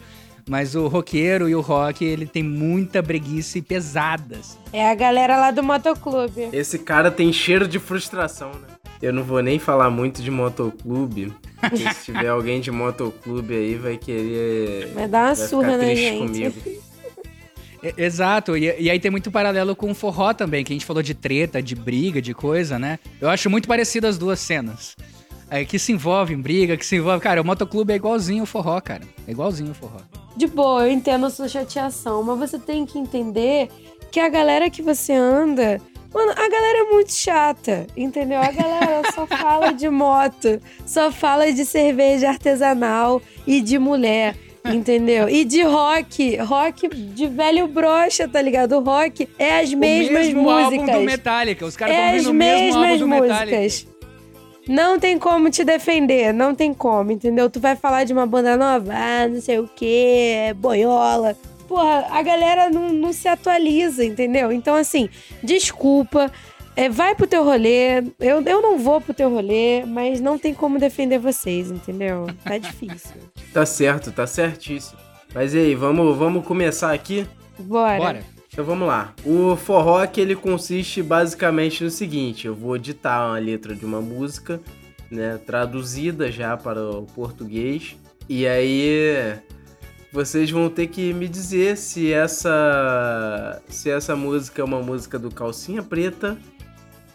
Mas 0.48 0.74
o 0.74 0.88
roqueiro 0.88 1.48
e 1.48 1.54
o 1.54 1.60
rock, 1.60 2.04
ele 2.04 2.26
tem 2.26 2.42
muita 2.42 3.02
breguice 3.02 3.60
pesada, 3.60 4.36
assim. 4.36 4.58
É 4.72 4.90
a 4.90 4.94
galera 4.94 5.36
lá 5.36 5.50
do 5.50 5.62
motoclube. 5.62 6.48
Esse 6.52 6.78
cara 6.78 7.10
tem 7.10 7.32
cheiro 7.32 7.68
de 7.68 7.78
frustração, 7.78 8.50
né? 8.52 8.68
Eu 9.02 9.12
não 9.12 9.22
vou 9.22 9.42
nem 9.42 9.58
falar 9.58 9.90
muito 9.90 10.22
de 10.22 10.30
motoclube, 10.30 11.32
porque 11.68 11.94
se 11.94 12.04
tiver 12.06 12.28
alguém 12.28 12.60
de 12.60 12.70
motoclube 12.70 13.54
aí 13.54 13.74
vai 13.74 13.96
querer. 13.96 14.88
Vai 14.94 15.08
dar 15.08 15.28
uma 15.28 15.34
vai 15.34 15.46
surra 15.46 15.64
ficar 15.64 15.76
na 15.76 15.84
triste 15.84 16.02
gente. 16.02 16.26
comigo. 16.26 16.80
Exato, 17.96 18.56
e, 18.56 18.74
e 18.78 18.90
aí 18.90 19.00
tem 19.00 19.10
muito 19.10 19.30
paralelo 19.30 19.74
com 19.74 19.90
o 19.90 19.94
forró 19.94 20.34
também, 20.34 20.62
que 20.62 20.72
a 20.72 20.74
gente 20.74 20.84
falou 20.84 21.02
de 21.02 21.14
treta, 21.14 21.62
de 21.62 21.74
briga, 21.74 22.20
de 22.20 22.34
coisa, 22.34 22.78
né? 22.78 22.98
Eu 23.18 23.30
acho 23.30 23.48
muito 23.48 23.66
parecido 23.66 24.06
as 24.06 24.18
duas 24.18 24.38
cenas. 24.38 24.96
É, 25.48 25.64
que 25.64 25.78
se 25.78 25.90
envolve 25.90 26.32
em 26.32 26.40
briga, 26.40 26.76
que 26.76 26.86
se 26.86 26.96
envolve. 26.96 27.20
Cara, 27.20 27.40
o 27.40 27.44
motoclube 27.44 27.92
é 27.92 27.96
igualzinho 27.96 28.44
o 28.44 28.46
forró, 28.46 28.80
cara. 28.80 29.02
É 29.26 29.32
igualzinho 29.32 29.72
o 29.72 29.74
forró. 29.74 29.98
De 30.36 30.46
boa, 30.46 30.86
eu 30.86 30.92
entendo 30.92 31.26
a 31.26 31.30
sua 31.30 31.48
chateação, 31.48 32.22
mas 32.22 32.38
você 32.38 32.58
tem 32.58 32.86
que 32.86 32.98
entender 32.98 33.68
que 34.12 34.20
a 34.20 34.28
galera 34.28 34.70
que 34.70 34.80
você 34.82 35.12
anda. 35.12 35.80
Mano, 36.12 36.32
a 36.32 36.48
galera 36.48 36.78
é 36.78 36.84
muito 36.92 37.12
chata, 37.12 37.86
entendeu? 37.96 38.38
A 38.40 38.50
galera 38.50 39.02
só 39.14 39.26
fala 39.28 39.72
de 39.72 39.88
moto, 39.88 40.60
só 40.84 41.12
fala 41.12 41.52
de 41.52 41.64
cerveja 41.64 42.28
artesanal 42.28 43.22
e 43.46 43.60
de 43.60 43.78
mulher, 43.78 44.34
entendeu? 44.64 45.28
E 45.28 45.44
de 45.44 45.62
rock, 45.62 46.36
rock 46.38 46.88
de 46.88 47.28
velho 47.28 47.68
brocha, 47.68 48.26
tá 48.26 48.42
ligado? 48.42 48.76
O 48.76 48.80
rock 48.80 49.28
é 49.38 49.60
as 49.60 49.72
mesmas 49.72 50.10
o 50.10 50.12
mesmo 50.14 50.42
músicas. 50.42 50.64
álbum 50.88 50.98
do 50.98 51.00
Metallica. 51.06 51.64
Os 51.66 51.76
caras 51.76 51.94
estão 51.94 52.06
é 52.08 52.10
as 52.10 52.26
ouvindo 52.26 52.30
o 52.30 52.34
mesmo 52.34 52.66
álbum 52.66 52.80
mesmas 52.80 53.00
do 53.00 53.08
Metallica. 53.08 53.56
músicas. 53.60 53.90
Não 54.68 54.98
tem 55.00 55.18
como 55.18 55.50
te 55.50 55.64
defender, 55.64 56.32
não 56.34 56.54
tem 56.54 56.72
como, 56.74 57.10
entendeu? 57.10 57.48
Tu 57.50 57.58
vai 57.58 57.74
falar 57.76 58.04
de 58.04 58.12
uma 58.12 58.26
banda 58.26 58.56
nova, 58.56 58.92
ah, 58.94 59.26
não 59.26 59.40
sei 59.40 59.58
o 59.58 59.68
que, 59.74 60.54
boiola. 60.56 61.36
Porra, 61.70 62.08
a 62.10 62.20
galera 62.20 62.68
não, 62.68 62.88
não 62.88 63.12
se 63.12 63.28
atualiza, 63.28 64.04
entendeu? 64.04 64.50
Então, 64.50 64.74
assim, 64.74 65.08
desculpa, 65.40 66.28
é, 66.74 66.88
vai 66.88 67.14
pro 67.14 67.28
teu 67.28 67.44
rolê. 67.44 68.00
Eu, 68.18 68.42
eu 68.44 68.60
não 68.60 68.76
vou 68.76 69.00
pro 69.00 69.14
teu 69.14 69.30
rolê, 69.30 69.84
mas 69.86 70.20
não 70.20 70.36
tem 70.36 70.52
como 70.52 70.80
defender 70.80 71.20
vocês, 71.20 71.70
entendeu? 71.70 72.26
Tá 72.44 72.58
difícil. 72.58 73.14
Tá 73.52 73.66
certo, 73.66 74.12
tá 74.12 74.28
certíssimo. 74.28 74.98
Mas 75.34 75.54
e 75.54 75.58
aí, 75.58 75.74
vamos, 75.74 76.16
vamos 76.16 76.44
começar 76.44 76.92
aqui? 76.92 77.26
Bora. 77.58 77.98
Bora. 77.98 78.24
Então 78.52 78.64
vamos 78.64 78.86
lá. 78.86 79.12
O 79.24 79.56
forró 79.56 80.06
que 80.06 80.20
ele 80.20 80.36
consiste 80.36 81.02
basicamente 81.02 81.82
no 81.82 81.90
seguinte: 81.90 82.46
eu 82.46 82.54
vou 82.54 82.78
ditar 82.78 83.28
uma 83.28 83.38
letra 83.38 83.74
de 83.74 83.84
uma 83.84 84.00
música, 84.00 84.60
né, 85.10 85.38
traduzida 85.44 86.30
já 86.30 86.56
para 86.56 86.80
o 86.80 87.06
português, 87.06 87.96
e 88.28 88.46
aí 88.46 89.36
vocês 90.12 90.50
vão 90.50 90.68
ter 90.68 90.88
que 90.88 91.12
me 91.12 91.28
dizer 91.28 91.76
se 91.76 92.12
essa 92.12 93.62
se 93.68 93.90
essa 93.90 94.16
música 94.16 94.60
é 94.60 94.64
uma 94.64 94.82
música 94.82 95.18
do 95.18 95.30
Calcinha 95.30 95.82
Preta 95.82 96.36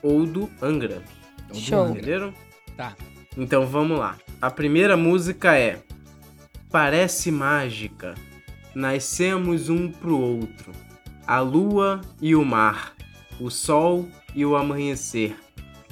ou 0.01 0.25
do 0.25 0.49
Angra. 0.61 1.01
Ou 1.49 1.55
do 1.55 1.59
Show. 1.59 1.79
Angra. 1.79 1.97
Entenderam? 1.97 2.33
Tá. 2.77 2.95
Então 3.37 3.65
vamos 3.67 3.99
lá. 3.99 4.17
A 4.41 4.49
primeira 4.49 4.95
música 4.95 5.57
é 5.57 5.79
Parece 6.75 7.31
mágica. 7.31 8.15
Nascemos 8.75 9.69
um 9.69 9.89
pro 9.89 10.19
outro. 10.19 10.73
A 11.25 11.39
lua 11.39 12.01
e 12.21 12.35
o 12.35 12.43
mar, 12.43 12.93
o 13.39 13.49
sol 13.49 14.09
e 14.35 14.45
o 14.45 14.57
amanhecer. 14.57 15.37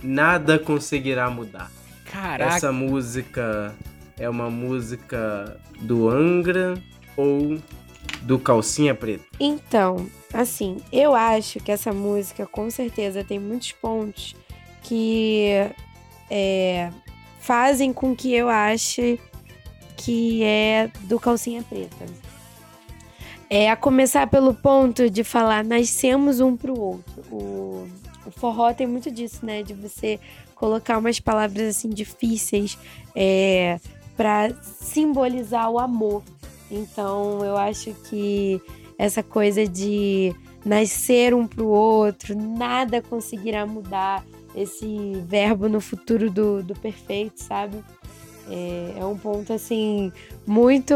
Nada 0.04 0.60
conseguirá 0.60 1.30
mudar. 1.30 1.72
Caraca. 2.04 2.56
Essa 2.56 2.72
música 2.74 3.74
é 4.18 4.30
uma 4.30 4.50
música 4.50 5.60
do 5.82 6.10
Angra 6.10 6.82
ou 7.18 7.60
do 8.22 8.40
Calcinha 8.40 8.96
Preta? 8.96 9.26
Então, 9.40 10.08
assim, 10.34 10.78
eu 10.92 11.14
acho 11.16 11.60
que 11.60 11.72
essa 11.72 11.92
música 11.92 12.46
com 12.46 12.70
certeza 12.70 13.24
tem 13.24 13.40
muitos 13.40 13.72
pontos 13.74 14.36
que 14.82 15.48
é, 16.30 16.90
fazem 17.40 17.92
com 17.92 18.16
que 18.16 18.34
eu 18.34 18.50
ache 18.50 19.20
que 19.98 20.44
é 20.44 20.90
do 21.04 21.20
calcinha 21.20 21.64
preta. 21.64 22.06
É 23.50 23.70
a 23.70 23.76
começar 23.76 24.28
pelo 24.28 24.54
ponto 24.54 25.10
de 25.10 25.24
falar 25.24 25.64
nascemos 25.64 26.40
um 26.40 26.58
pro 26.58 26.78
outro. 26.78 27.24
O, 27.32 27.88
o 28.26 28.32
forró 28.32 28.74
tem 28.74 28.88
muito 28.88 29.12
disso, 29.12 29.46
né? 29.46 29.62
De 29.62 29.74
você 29.74 30.20
colocar 30.56 30.98
umas 30.98 31.20
palavras 31.20 31.78
assim 31.78 31.90
difíceis 31.90 32.78
é, 33.16 33.80
para 34.16 34.54
simbolizar 34.62 35.70
o 35.70 35.80
amor. 35.80 36.24
Então 36.70 37.44
eu 37.44 37.58
acho 37.58 37.94
que 38.10 38.62
essa 38.98 39.22
coisa 39.22 39.68
de 39.68 40.34
nascer 40.66 41.34
um 41.34 41.46
pro 41.46 41.68
outro, 41.68 42.36
nada 42.36 43.02
conseguirá 43.02 43.66
mudar 43.66 44.24
esse 44.56 45.14
verbo 45.28 45.68
no 45.68 45.82
futuro 45.82 46.30
do, 46.30 46.64
do 46.64 46.74
perfeito, 46.76 47.42
sabe? 47.42 47.84
É, 48.50 48.96
é 49.00 49.06
um 49.06 49.18
ponto 49.18 49.54
assim 49.54 50.12
muito 50.46 50.94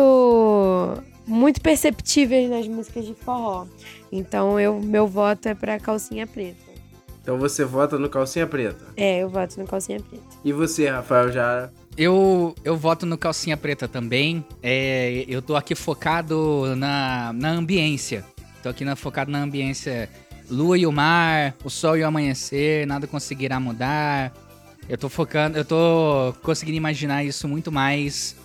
muito 1.26 1.62
perceptível 1.62 2.48
nas 2.50 2.68
músicas 2.68 3.06
de 3.06 3.14
forró. 3.14 3.66
Então 4.12 4.60
eu 4.60 4.80
meu 4.80 5.08
voto 5.08 5.48
é 5.48 5.56
para 5.56 5.80
calcinha 5.80 6.26
preta. 6.26 6.68
Então 7.28 7.38
você 7.38 7.66
vota 7.66 8.00
no 8.00 8.08
Calcinha 8.08 8.48
Preta. 8.48 8.86
É, 8.96 9.22
eu 9.22 9.28
voto 9.28 9.60
no 9.60 9.68
calcinha 9.68 10.00
preta. 10.00 10.24
E 10.46 10.54
você, 10.54 10.88
Rafael 10.88 11.30
Jara? 11.30 11.74
Eu, 11.98 12.54
eu 12.64 12.78
voto 12.78 13.08
no 13.08 13.18
Calcinha 13.18 13.58
Preta 13.58 13.88
também. 13.88 14.46
É, 14.62 15.26
eu 15.28 15.42
tô 15.42 15.56
aqui 15.56 15.74
focado 15.74 16.76
na, 16.76 17.34
na 17.34 17.50
ambiência. 17.50 18.24
Tô 18.62 18.70
aqui 18.70 18.86
na, 18.86 18.96
focado 18.96 19.32
na 19.32 19.40
ambiência. 19.40 20.08
Lua 20.50 20.78
e 20.78 20.86
o 20.86 20.92
mar, 20.92 21.56
o 21.64 21.70
sol 21.70 21.98
e 21.98 22.04
o 22.04 22.08
amanhecer, 22.08 22.86
nada 22.86 23.08
conseguirá 23.08 23.60
mudar. 23.60 24.32
Eu 24.88 24.98
tô 24.98 25.10
focando, 25.10 25.58
eu 25.58 25.66
tô 25.66 26.34
conseguindo 26.44 26.78
imaginar 26.78 27.24
isso 27.24 27.48
muito 27.48 27.72
mais 27.72 28.38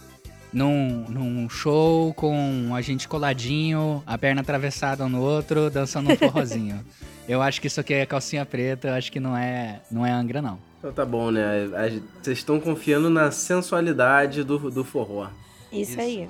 num, 0.53 1.05
num 1.09 1.49
show 1.49 2.13
com 2.15 2.73
a 2.75 2.81
gente 2.81 3.07
coladinho, 3.07 4.03
a 4.05 4.19
perna 4.19 4.41
atravessada 4.41 5.05
um 5.05 5.09
no 5.09 5.21
outro, 5.21 5.71
dançando 5.71 6.11
um 6.11 6.17
forrozinho. 6.17 6.85
eu 7.29 7.41
acho 7.41 7.61
que 7.61 7.69
isso 7.69 7.81
aqui 7.81 7.95
é 7.95 8.05
calcinha 8.05 8.45
preta, 8.45 8.89
eu 8.89 8.95
acho 8.95 9.13
que 9.13 9.21
não 9.21 9.37
é, 9.37 9.81
não 9.91 10.05
é 10.05 10.11
Angra, 10.11 10.43
não. 10.43 10.72
Então 10.83 10.93
tá 10.93 11.05
bom, 11.05 11.31
né? 11.31 11.69
A- 11.75 12.01
Vocês 12.21 12.39
estão 12.39 12.59
confiando 12.59 13.09
na 13.09 13.31
sensualidade 13.31 14.43
do, 14.43 14.59
do 14.71 14.83
forró. 14.83 15.29
Isso, 15.73 16.01
aí. 16.01 16.29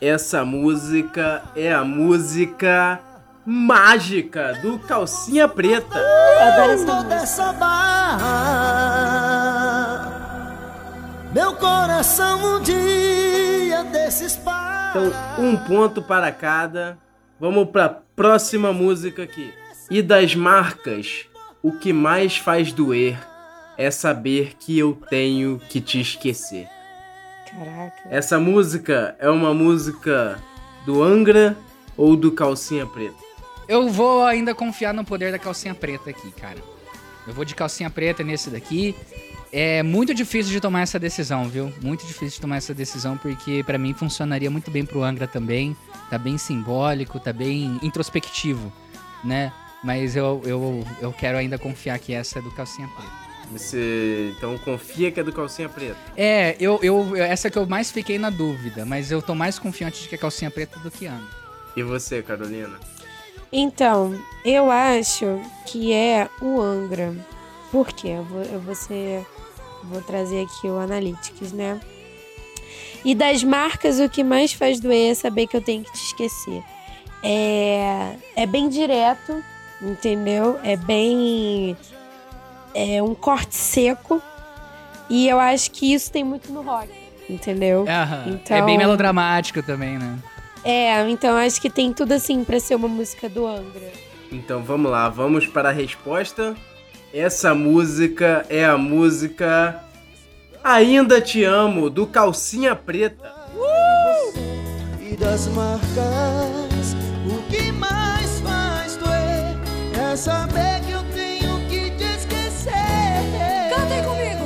Essa 0.00 0.44
música 0.44 1.42
é 1.56 1.72
a 1.72 1.82
música 1.84 3.00
mágica 3.44 4.56
do 4.62 4.78
Calcinha 4.78 5.48
Preta. 5.48 5.98
Eu 5.98 6.40
adoro 6.40 6.70
essa 6.72 6.84
música. 6.94 7.02
dessa 7.08 7.52
barra 7.54 8.28
Meu 11.34 11.54
coração 11.56 12.58
um 12.58 12.62
dia 12.62 13.82
desses 13.90 14.36
para 14.36 14.92
Então, 14.94 15.12
um 15.44 15.56
ponto 15.56 16.00
para 16.00 16.30
cada. 16.30 16.96
Vamos 17.40 17.68
pra 17.70 17.88
próxima 17.88 18.72
música 18.72 19.24
aqui. 19.24 19.52
E 19.90 20.00
das 20.02 20.34
marcas, 20.36 21.24
o 21.62 21.72
que 21.72 21.92
mais 21.92 22.36
faz 22.36 22.72
doer 22.72 23.18
é 23.78 23.90
saber 23.92 24.56
que 24.58 24.76
eu 24.76 25.00
tenho 25.08 25.60
que 25.68 25.80
te 25.80 26.00
esquecer. 26.00 26.68
Caraca. 27.48 28.02
Essa 28.10 28.38
música 28.38 29.16
é 29.20 29.30
uma 29.30 29.54
música 29.54 30.42
do 30.84 31.02
Angra 31.02 31.56
ou 31.96 32.16
do 32.16 32.32
Calcinha 32.32 32.86
Preta? 32.86 33.16
Eu 33.68 33.88
vou 33.88 34.24
ainda 34.24 34.54
confiar 34.54 34.92
no 34.92 35.04
poder 35.04 35.30
da 35.30 35.38
calcinha 35.38 35.74
preta 35.74 36.08
aqui, 36.08 36.30
cara. 36.32 36.58
Eu 37.26 37.34
vou 37.34 37.44
de 37.44 37.54
calcinha 37.54 37.90
preta 37.90 38.24
nesse 38.24 38.48
daqui. 38.48 38.96
É 39.52 39.82
muito 39.82 40.14
difícil 40.14 40.50
de 40.50 40.60
tomar 40.60 40.80
essa 40.80 40.98
decisão, 40.98 41.48
viu? 41.48 41.70
Muito 41.82 42.06
difícil 42.06 42.36
de 42.36 42.40
tomar 42.40 42.56
essa 42.56 42.72
decisão, 42.72 43.18
porque 43.18 43.62
pra 43.64 43.76
mim 43.76 43.92
funcionaria 43.92 44.50
muito 44.50 44.70
bem 44.70 44.86
pro 44.86 45.02
Angra 45.02 45.26
também. 45.26 45.76
Tá 46.08 46.16
bem 46.16 46.38
simbólico, 46.38 47.20
tá 47.20 47.30
bem 47.32 47.78
introspectivo, 47.82 48.72
né? 49.22 49.52
Mas 49.84 50.16
eu, 50.16 50.40
eu, 50.46 50.86
eu 51.02 51.12
quero 51.12 51.36
ainda 51.36 51.58
confiar 51.58 51.98
que 51.98 52.14
essa 52.14 52.38
é 52.38 52.42
do 52.42 52.50
calcinha 52.50 52.88
preta. 52.88 53.27
Você 53.52 54.34
então 54.36 54.58
confia 54.58 55.10
que 55.10 55.18
é 55.20 55.24
do 55.24 55.32
Calcinha 55.32 55.68
Preta? 55.68 55.96
É, 56.16 56.54
eu, 56.60 56.78
eu, 56.82 57.16
essa 57.16 57.50
que 57.50 57.56
eu 57.58 57.66
mais 57.66 57.90
fiquei 57.90 58.18
na 58.18 58.30
dúvida, 58.30 58.84
mas 58.84 59.10
eu 59.10 59.22
tô 59.22 59.34
mais 59.34 59.58
confiante 59.58 60.02
de 60.02 60.08
que 60.08 60.14
é 60.14 60.18
calcinha 60.18 60.50
preta 60.50 60.78
do 60.80 60.90
que 60.90 61.06
Angra. 61.06 61.26
E 61.74 61.82
você, 61.82 62.22
Carolina? 62.22 62.78
Então, 63.50 64.18
eu 64.44 64.70
acho 64.70 65.40
que 65.66 65.92
é 65.92 66.28
o 66.42 66.60
Angra. 66.60 67.14
Por 67.72 67.88
quê? 67.88 68.08
Eu 68.08 68.24
vou, 68.24 68.42
eu 68.42 68.60
vou, 68.60 68.74
ser- 68.74 69.24
vou 69.84 70.02
trazer 70.02 70.44
aqui 70.44 70.66
o 70.68 70.78
Analytics, 70.78 71.52
né? 71.52 71.80
E 73.04 73.14
das 73.14 73.42
marcas, 73.44 73.98
o 74.00 74.08
que 74.08 74.22
mais 74.24 74.52
faz 74.52 74.80
doer 74.80 75.12
é 75.12 75.14
saber 75.14 75.46
que 75.46 75.56
eu 75.56 75.62
tenho 75.62 75.84
que 75.84 75.92
te 75.92 76.02
esquecer. 76.04 76.62
É, 77.22 78.14
é 78.36 78.44
bem 78.46 78.68
direto, 78.68 79.42
entendeu? 79.80 80.58
É 80.62 80.76
bem. 80.76 81.76
É 82.80 83.02
um 83.02 83.14
corte 83.14 83.56
seco. 83.56 84.22
E 85.10 85.26
eu 85.28 85.40
acho 85.40 85.70
que 85.70 85.92
isso 85.94 86.12
tem 86.12 86.22
muito 86.22 86.52
no 86.52 86.62
rock, 86.62 86.90
entendeu? 87.28 87.84
Aham. 87.88 88.24
É 88.26 88.30
Então- 88.30 88.66
bem 88.66 88.76
melodramático 88.78 89.62
também, 89.62 89.98
né? 89.98 90.18
É, 90.64 91.08
então 91.08 91.36
acho 91.36 91.60
que 91.60 91.70
tem 91.70 91.92
tudo 91.92 92.12
assim 92.12 92.44
pra 92.44 92.60
ser 92.60 92.74
uma 92.74 92.88
música 92.88 93.28
do 93.28 93.46
Angra. 93.46 93.90
Então 94.30 94.62
vamos 94.62 94.90
lá, 94.90 95.08
vamos 95.08 95.46
para 95.46 95.70
a 95.70 95.72
resposta. 95.72 96.54
Essa 97.14 97.54
música 97.54 98.44
é 98.50 98.64
a 98.66 98.76
música 98.76 99.82
Ainda 100.62 101.20
Te 101.22 101.42
Amo, 101.42 101.88
do 101.88 102.06
Calcinha 102.06 102.76
Preta. 102.76 103.32
E 105.00 105.16
das 105.16 105.46
marcas 105.48 106.94
O 107.26 107.42
que 107.50 107.72
mais 107.72 108.40
faz 108.40 108.96
doer 108.96 109.56
É 110.12 110.14
saber 110.16 110.80
que 110.86 110.92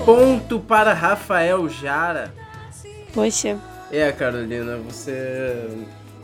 Ponto 0.05 0.59
para 0.59 0.93
Rafael 0.93 1.69
Jara. 1.69 2.35
Poxa, 3.15 3.59
É, 3.91 4.11
Carolina, 4.11 4.79
você 4.79 5.69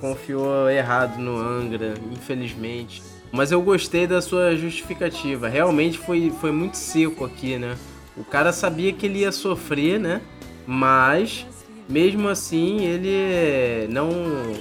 confiou 0.00 0.70
errado 0.70 1.18
no 1.18 1.36
Angra, 1.36 1.94
infelizmente. 2.10 3.02
Mas 3.30 3.52
eu 3.52 3.60
gostei 3.60 4.06
da 4.06 4.22
sua 4.22 4.56
justificativa. 4.56 5.48
Realmente 5.48 5.98
foi, 5.98 6.32
foi 6.40 6.50
muito 6.50 6.76
seco 6.76 7.24
aqui, 7.26 7.58
né? 7.58 7.76
O 8.16 8.24
cara 8.24 8.52
sabia 8.52 8.92
que 8.92 9.04
ele 9.06 9.20
ia 9.20 9.30
sofrer, 9.30 10.00
né? 10.00 10.22
Mas, 10.66 11.46
mesmo 11.88 12.28
assim, 12.28 12.84
ele 12.84 13.86
não, 13.90 14.10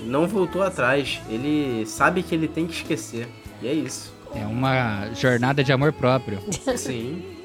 não 0.05 0.27
voltou 0.27 0.61
atrás. 0.61 1.21
Ele 1.29 1.85
sabe 1.85 2.21
que 2.21 2.35
ele 2.35 2.47
tem 2.47 2.67
que 2.67 2.73
esquecer. 2.73 3.27
E 3.61 3.67
é 3.67 3.73
isso. 3.73 4.13
É 4.35 4.45
uma 4.45 5.09
jornada 5.15 5.63
de 5.63 5.71
amor 5.71 5.93
próprio. 5.93 6.39
Sim. 6.75 7.36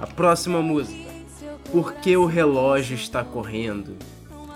A 0.00 0.06
próxima 0.06 0.60
música. 0.60 1.10
Por 1.70 1.92
que 1.94 2.16
o 2.16 2.26
relógio 2.26 2.94
está 2.94 3.22
correndo? 3.22 3.96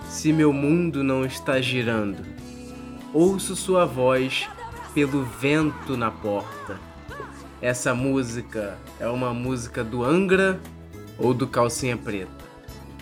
Se 0.09 0.33
meu 0.33 0.53
mundo 0.53 1.05
não 1.05 1.25
está 1.25 1.61
girando. 1.61 2.25
Ouço 3.13 3.55
sua 3.55 3.85
voz 3.85 4.49
pelo 4.95 5.25
vento 5.25 5.97
na 5.97 6.11
porta. 6.11 6.81
Essa 7.61 7.95
música 7.95 8.77
é 8.99 9.09
uma 9.09 9.33
música 9.33 9.85
do 9.85 10.03
Angra 10.05 10.61
ou 11.19 11.33
do 11.33 11.47
Calcinha 11.47 11.97
Preta? 11.97 12.45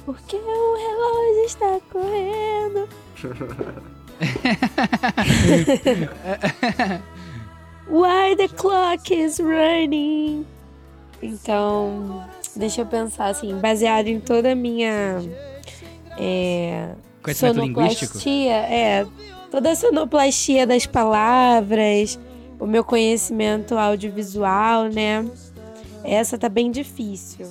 porque 0.04 0.36
o 0.36 0.76
relógio 0.76 1.44
está 1.46 1.80
correndo. 1.90 2.88
Why 7.88 8.34
the 8.36 8.48
clock 8.48 9.10
is 9.10 9.40
running? 9.40 10.44
Então, 11.22 12.24
deixa 12.56 12.80
eu 12.80 12.86
pensar 12.86 13.26
assim, 13.26 13.54
baseado 13.56 14.08
em 14.08 14.18
toda 14.18 14.52
a 14.52 14.54
minha 14.54 15.22
é, 16.18 16.88
Conhecimento 17.22 17.60
linguístico? 17.60 18.18
sonoplastia, 18.18 18.52
é, 18.52 19.06
toda 19.50 19.70
a 19.70 19.76
sonoplastia 19.76 20.66
das 20.66 20.84
palavras, 20.84 22.18
o 22.58 22.66
meu 22.66 22.84
conhecimento 22.84 23.78
audiovisual, 23.78 24.84
né? 24.84 25.24
Essa 26.04 26.36
tá 26.36 26.48
bem 26.48 26.70
difícil. 26.70 27.48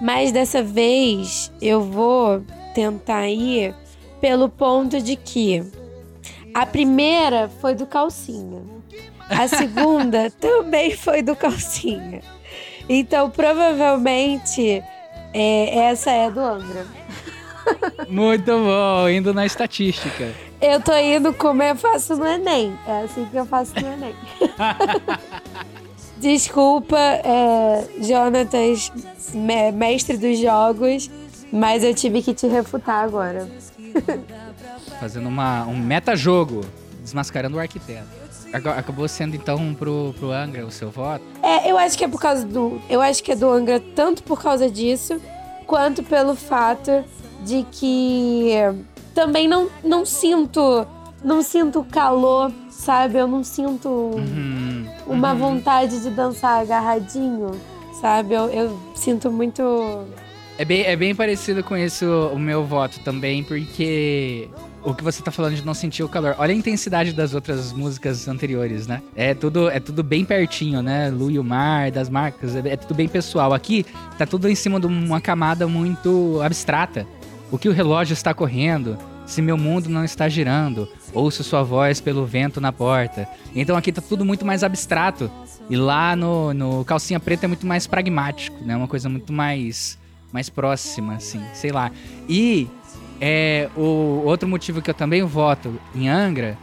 Mas 0.00 0.30
dessa 0.30 0.62
vez 0.62 1.52
eu 1.60 1.82
vou 1.82 2.42
tentar 2.72 3.28
ir 3.28 3.74
pelo 4.20 4.48
ponto 4.48 5.00
de 5.00 5.16
que 5.16 5.64
a 6.54 6.64
primeira 6.64 7.48
foi 7.60 7.74
do 7.74 7.86
calcinha. 7.86 8.62
A 9.28 9.48
segunda 9.48 10.30
também 10.40 10.96
foi 10.96 11.22
do 11.22 11.34
calcinha. 11.34 12.22
Então, 12.88 13.28
provavelmente, 13.30 14.82
é, 15.34 15.78
essa 15.90 16.10
é 16.10 16.30
do 16.30 16.40
Angra. 16.40 16.86
Muito 18.08 18.50
bom, 18.50 19.08
indo 19.08 19.34
na 19.34 19.44
estatística. 19.44 20.32
Eu 20.60 20.80
tô 20.80 20.96
indo 20.96 21.32
como 21.34 21.62
eu 21.62 21.76
faço 21.76 22.16
no 22.16 22.26
Enem. 22.26 22.76
É 22.86 23.02
assim 23.02 23.24
que 23.26 23.36
eu 23.36 23.44
faço 23.46 23.74
no 23.78 23.86
Enem. 23.86 24.14
Desculpa, 26.18 26.98
é, 26.98 27.86
Jonatas, 28.00 28.90
me- 29.32 29.70
mestre 29.70 30.16
dos 30.16 30.38
jogos, 30.38 31.08
mas 31.52 31.84
eu 31.84 31.94
tive 31.94 32.22
que 32.22 32.34
te 32.34 32.46
refutar 32.48 33.04
agora. 33.04 33.48
Fazendo 34.98 35.28
uma, 35.28 35.64
um 35.66 35.76
metajogo, 35.76 36.62
desmascarando 37.02 37.56
o 37.56 37.60
arquiteto. 37.60 38.17
Acabou 38.52 39.06
sendo 39.08 39.36
então 39.36 39.74
pro, 39.74 40.14
pro 40.18 40.30
Angra 40.32 40.64
o 40.64 40.70
seu 40.70 40.90
voto. 40.90 41.22
É, 41.42 41.70
eu 41.70 41.76
acho 41.76 41.96
que 41.98 42.04
é 42.04 42.08
por 42.08 42.20
causa 42.20 42.46
do. 42.46 42.80
Eu 42.88 43.00
acho 43.00 43.22
que 43.22 43.32
é 43.32 43.36
do 43.36 43.48
Angra 43.50 43.78
tanto 43.94 44.22
por 44.22 44.40
causa 44.42 44.70
disso, 44.70 45.20
quanto 45.66 46.02
pelo 46.02 46.34
fato 46.34 47.04
de 47.44 47.64
que 47.70 48.52
também 49.14 49.46
não, 49.48 49.68
não 49.84 50.04
sinto. 50.06 50.86
Não 51.22 51.42
sinto 51.42 51.82
calor, 51.90 52.52
sabe? 52.70 53.18
Eu 53.18 53.26
não 53.26 53.42
sinto 53.42 53.88
Hum, 53.88 54.86
uma 55.04 55.34
vontade 55.34 56.00
de 56.00 56.10
dançar 56.10 56.60
agarradinho, 56.62 57.50
sabe? 58.00 58.34
Eu, 58.34 58.46
eu 58.50 58.78
sinto 58.94 59.28
muito. 59.30 59.62
É 60.56 60.64
bem, 60.64 60.82
é 60.84 60.94
bem 60.94 61.14
parecido 61.16 61.64
com 61.64 61.76
isso 61.76 62.06
o 62.32 62.38
meu 62.38 62.64
voto 62.64 63.00
também, 63.00 63.42
porque 63.42 64.48
o 64.88 64.94
que 64.94 65.04
você 65.04 65.22
tá 65.22 65.30
falando 65.30 65.54
de 65.54 65.64
não 65.64 65.74
sentir 65.74 66.02
o 66.02 66.08
calor. 66.08 66.34
Olha 66.38 66.52
a 66.52 66.56
intensidade 66.56 67.12
das 67.12 67.34
outras 67.34 67.72
músicas 67.72 68.26
anteriores, 68.26 68.86
né? 68.86 69.02
É 69.14 69.34
tudo, 69.34 69.68
é 69.68 69.78
tudo 69.78 70.02
bem 70.02 70.24
pertinho, 70.24 70.80
né? 70.80 71.10
Lu 71.10 71.30
e 71.30 71.38
o 71.38 71.44
Mar, 71.44 71.90
das 71.90 72.08
marcas, 72.08 72.56
é, 72.56 72.70
é 72.70 72.76
tudo 72.76 72.94
bem 72.94 73.06
pessoal. 73.06 73.52
Aqui 73.52 73.84
tá 74.16 74.24
tudo 74.24 74.48
em 74.48 74.54
cima 74.54 74.80
de 74.80 74.86
uma 74.86 75.20
camada 75.20 75.66
muito 75.66 76.40
abstrata. 76.42 77.06
O 77.50 77.58
que 77.58 77.68
o 77.68 77.72
relógio 77.72 78.14
está 78.14 78.32
correndo? 78.32 78.96
Se 79.26 79.42
meu 79.42 79.58
mundo 79.58 79.90
não 79.90 80.04
está 80.04 80.26
girando, 80.26 80.88
ouço 81.12 81.44
sua 81.44 81.62
voz 81.62 82.00
pelo 82.00 82.24
vento 82.24 82.58
na 82.58 82.72
porta. 82.72 83.28
Então 83.54 83.76
aqui 83.76 83.92
tá 83.92 84.00
tudo 84.00 84.24
muito 84.24 84.46
mais 84.46 84.64
abstrato. 84.64 85.30
E 85.68 85.76
lá 85.76 86.16
no, 86.16 86.54
no 86.54 86.82
Calcinha 86.86 87.20
Preta 87.20 87.44
é 87.44 87.48
muito 87.48 87.66
mais 87.66 87.86
pragmático, 87.86 88.56
né? 88.64 88.74
Uma 88.74 88.88
coisa 88.88 89.06
muito 89.06 89.34
mais, 89.34 89.98
mais 90.32 90.48
próxima, 90.48 91.16
assim, 91.16 91.42
sei 91.52 91.72
lá. 91.72 91.90
E 92.26 92.66
é, 93.20 93.68
o 93.76 94.22
outro 94.24 94.48
motivo 94.48 94.80
que 94.82 94.90
eu 94.90 94.94
também 94.94 95.22
voto 95.22 95.74
em 95.94 96.08
Angra 96.08 96.56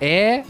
é 0.00 0.42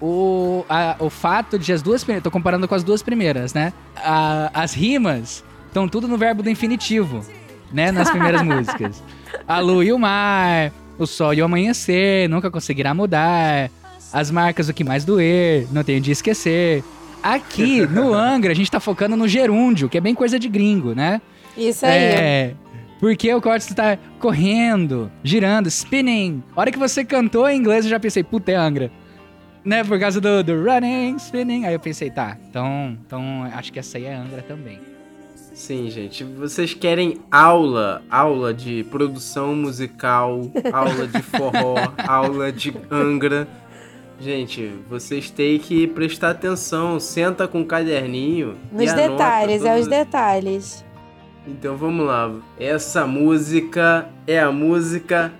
o, 0.00 0.64
a- 0.68 0.96
o 0.98 1.08
fato 1.10 1.58
de 1.58 1.72
as 1.72 1.82
duas 1.82 2.02
primeiras. 2.02 2.22
Tô 2.24 2.30
comparando 2.30 2.66
com 2.68 2.74
as 2.74 2.82
duas 2.82 3.02
primeiras, 3.02 3.54
né? 3.54 3.72
A- 3.96 4.50
as 4.54 4.72
rimas 4.74 5.44
estão 5.66 5.88
tudo 5.88 6.06
no 6.08 6.16
verbo 6.16 6.42
do 6.42 6.50
infinitivo, 6.50 7.24
né? 7.72 7.90
Nas 7.92 8.10
primeiras 8.10 8.40
músicas. 8.44 9.02
A 9.46 9.58
lua 9.60 9.84
e 9.84 9.92
o 9.92 9.98
mar, 9.98 10.72
o 10.98 11.06
sol 11.06 11.34
e 11.34 11.42
o 11.42 11.44
amanhecer, 11.44 12.28
nunca 12.28 12.50
conseguirá 12.50 12.94
mudar. 12.94 13.70
As 14.12 14.30
marcas, 14.30 14.68
o 14.68 14.72
que 14.74 14.84
mais 14.84 15.04
doer, 15.04 15.66
não 15.72 15.82
tenho 15.82 16.00
de 16.00 16.12
esquecer. 16.12 16.84
Aqui, 17.22 17.84
no 17.86 18.12
Angra, 18.14 18.52
a 18.52 18.54
gente 18.54 18.70
tá 18.70 18.78
focando 18.78 19.16
no 19.16 19.26
gerúndio, 19.26 19.88
que 19.88 19.98
é 19.98 20.00
bem 20.00 20.14
coisa 20.14 20.38
de 20.38 20.48
gringo, 20.48 20.94
né? 20.94 21.20
Isso 21.56 21.84
aí. 21.84 21.92
É. 21.92 22.54
Porque 23.00 23.32
o 23.34 23.40
Cortes 23.40 23.74
tá 23.74 23.98
correndo, 24.18 25.10
girando, 25.22 25.68
spinning. 25.68 26.42
A 26.54 26.60
hora 26.60 26.72
que 26.72 26.78
você 26.78 27.04
cantou 27.04 27.48
em 27.48 27.58
inglês, 27.58 27.84
eu 27.84 27.90
já 27.90 28.00
pensei, 28.00 28.22
puta, 28.22 28.52
é 28.52 28.56
Angra. 28.56 28.90
Né? 29.64 29.82
Por 29.82 29.98
causa 29.98 30.20
do, 30.20 30.42
do 30.42 30.64
running, 30.64 31.16
spinning. 31.16 31.66
Aí 31.66 31.74
eu 31.74 31.80
pensei, 31.80 32.10
tá, 32.10 32.36
então, 32.48 32.96
então 33.06 33.44
acho 33.54 33.72
que 33.72 33.78
essa 33.78 33.98
aí 33.98 34.04
é 34.04 34.14
Angra 34.14 34.42
também. 34.42 34.78
Sim, 35.54 35.88
gente. 35.88 36.24
Vocês 36.24 36.74
querem 36.74 37.20
aula, 37.30 38.02
aula 38.10 38.52
de 38.52 38.82
produção 38.90 39.54
musical, 39.54 40.50
aula 40.72 41.06
de 41.06 41.22
forró, 41.22 41.76
aula 42.08 42.50
de 42.50 42.74
Angra. 42.90 43.46
Gente, 44.20 44.72
vocês 44.88 45.30
têm 45.30 45.58
que 45.58 45.86
prestar 45.86 46.30
atenção. 46.30 46.98
Senta 46.98 47.46
com 47.46 47.62
o 47.62 47.66
caderninho. 47.66 48.56
e 48.72 48.74
Nos 48.74 48.90
anota 48.90 49.08
detalhes, 49.08 49.64
é 49.64 49.78
os 49.78 49.86
detalhes. 49.86 50.83
Então 51.46 51.76
vamos 51.76 52.06
lá. 52.06 52.32
Essa 52.58 53.06
música 53.06 54.08
é 54.26 54.40
a 54.40 54.50
música 54.50 55.30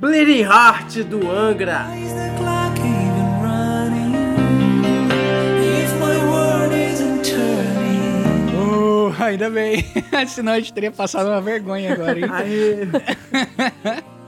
Bleeding 0.00 0.42
Heart 0.42 1.02
do 1.04 1.28
Angra. 1.28 1.86
Is 1.96 2.12
the 2.12 2.30
clock 2.38 2.78
even 2.78 3.42
running? 3.42 4.14
If 5.60 5.92
my 5.98 6.16
world 6.24 6.72
isn't 6.72 7.24
turning. 7.24 8.54
Uh, 8.54 9.22
ainda 9.22 9.50
bem. 9.50 9.84
Senão 10.28 10.52
a 10.52 10.60
gente 10.60 10.72
teria 10.72 10.92
passado 10.92 11.28
uma 11.28 11.40
vergonha 11.40 11.94
agora, 11.94 12.18
hein? 12.18 12.26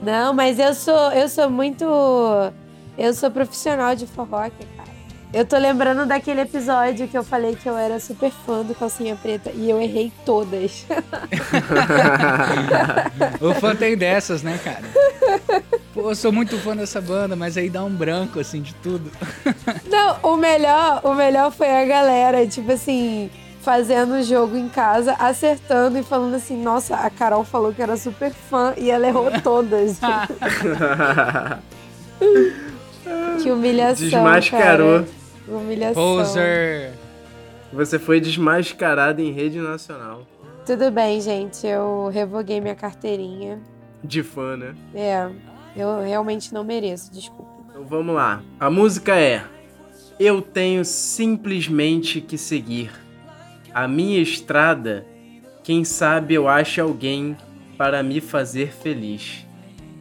Não, 0.03 0.33
mas 0.33 0.59
eu 0.59 0.73
sou, 0.73 1.11
eu 1.13 1.29
sou 1.29 1.49
muito. 1.49 1.85
Eu 2.97 3.13
sou 3.13 3.31
profissional 3.31 3.95
de 3.95 4.05
forró, 4.05 4.41
cara. 4.41 4.80
Eu 5.33 5.45
tô 5.45 5.57
lembrando 5.57 6.05
daquele 6.05 6.41
episódio 6.41 7.07
que 7.07 7.17
eu 7.17 7.23
falei 7.23 7.55
que 7.55 7.67
eu 7.67 7.77
era 7.77 8.01
super 8.01 8.29
fã 8.45 8.63
do 8.63 8.75
Calcinha 8.75 9.15
Preta 9.15 9.49
e 9.53 9.69
eu 9.69 9.81
errei 9.81 10.11
todas. 10.25 10.85
o 13.39 13.53
fã 13.53 13.73
tem 13.73 13.95
dessas, 13.95 14.43
né, 14.43 14.59
cara? 14.61 14.81
Pô, 15.93 16.09
eu 16.09 16.15
sou 16.15 16.33
muito 16.33 16.57
fã 16.57 16.75
dessa 16.75 16.99
banda, 16.99 17.33
mas 17.33 17.55
aí 17.55 17.69
dá 17.69 17.81
um 17.81 17.89
branco, 17.89 18.41
assim, 18.41 18.61
de 18.61 18.73
tudo. 18.75 19.09
Não, 19.89 20.17
o 20.21 20.35
melhor, 20.35 20.99
o 21.05 21.13
melhor 21.13 21.49
foi 21.49 21.81
a 21.81 21.85
galera, 21.85 22.45
tipo 22.45 22.69
assim, 22.69 23.31
fazendo 23.61 24.15
o 24.15 24.23
jogo 24.23 24.57
em 24.57 24.67
casa, 24.67 25.13
acertando 25.13 25.97
e 25.97 26.03
falando 26.03 26.35
assim, 26.35 26.61
nossa, 26.61 26.97
a 26.97 27.09
Carol 27.09 27.45
falou 27.45 27.73
que 27.73 27.81
era 27.81 27.95
super 27.95 28.33
fã 28.33 28.73
e 28.75 28.91
ela 28.91 29.07
errou 29.07 29.31
todas. 29.41 29.97
que 33.41 33.49
humilhação. 33.49 34.09
Desmascarou. 34.09 34.99
cara. 34.99 35.20
Humilhação. 35.51 36.01
Poser. 36.01 36.91
Você 37.73 37.99
foi 37.99 38.19
desmascarado 38.19 39.21
em 39.21 39.31
rede 39.31 39.59
nacional. 39.59 40.25
Tudo 40.65 40.91
bem, 40.91 41.19
gente. 41.19 41.65
Eu 41.65 42.09
revoguei 42.13 42.61
minha 42.61 42.75
carteirinha. 42.75 43.59
De 44.03 44.23
fã, 44.23 44.57
né? 44.57 44.75
É, 44.93 45.29
eu 45.75 46.01
realmente 46.01 46.53
não 46.53 46.63
mereço, 46.63 47.11
desculpa. 47.11 47.51
Então 47.69 47.83
vamos 47.85 48.15
lá. 48.15 48.41
A 48.59 48.69
música 48.69 49.15
é 49.17 49.43
Eu 50.19 50.41
tenho 50.41 50.83
simplesmente 50.85 52.21
que 52.21 52.37
seguir 52.37 52.91
a 53.73 53.87
minha 53.87 54.21
estrada. 54.21 55.05
Quem 55.63 55.83
sabe 55.83 56.33
eu 56.33 56.47
ache 56.47 56.81
alguém 56.81 57.37
para 57.77 58.03
me 58.03 58.19
fazer 58.19 58.71
feliz. 58.71 59.45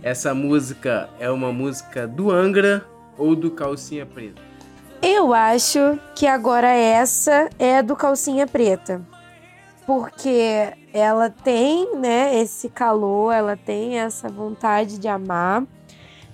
Essa 0.03 0.35
música 0.35 1.09
é 1.19 1.31
uma 1.31 1.53
música 1.53 2.07
do 2.07 2.31
Angra 2.31 2.85
ou 3.17 3.37
do 3.37 3.51
Calcinha 3.51 4.07
Preta? 4.07 4.50
Eu 5.03 5.33
acho 5.33 5.99
que 6.15 6.27
agora 6.27 6.69
essa 6.69 7.49
é 7.59 7.83
do 7.83 7.97
calcinha 7.97 8.47
preta. 8.47 9.01
Porque 9.87 10.75
ela 10.93 11.31
tem, 11.31 11.97
né, 11.97 12.39
esse 12.39 12.69
calor, 12.69 13.33
ela 13.33 13.57
tem 13.57 13.99
essa 13.99 14.29
vontade 14.29 14.99
de 14.99 15.09
amar, 15.09 15.65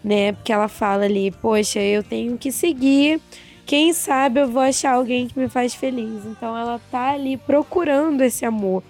né? 0.03 0.33
Porque 0.33 0.53
ela 0.53 0.67
fala 0.67 1.05
ali, 1.05 1.31
poxa, 1.31 1.79
eu 1.79 2.03
tenho 2.03 2.37
que 2.37 2.51
seguir. 2.51 3.21
Quem 3.65 3.93
sabe 3.93 4.41
eu 4.41 4.49
vou 4.49 4.63
achar 4.63 4.95
alguém 4.95 5.29
que 5.29 5.39
me 5.39 5.49
faz 5.49 5.73
feliz. 5.73 6.27
Então 6.27 6.57
ela 6.57 6.81
tá 6.91 7.13
ali 7.13 7.37
procurando 7.37 8.23
esse 8.23 8.45
amor. 8.45 8.83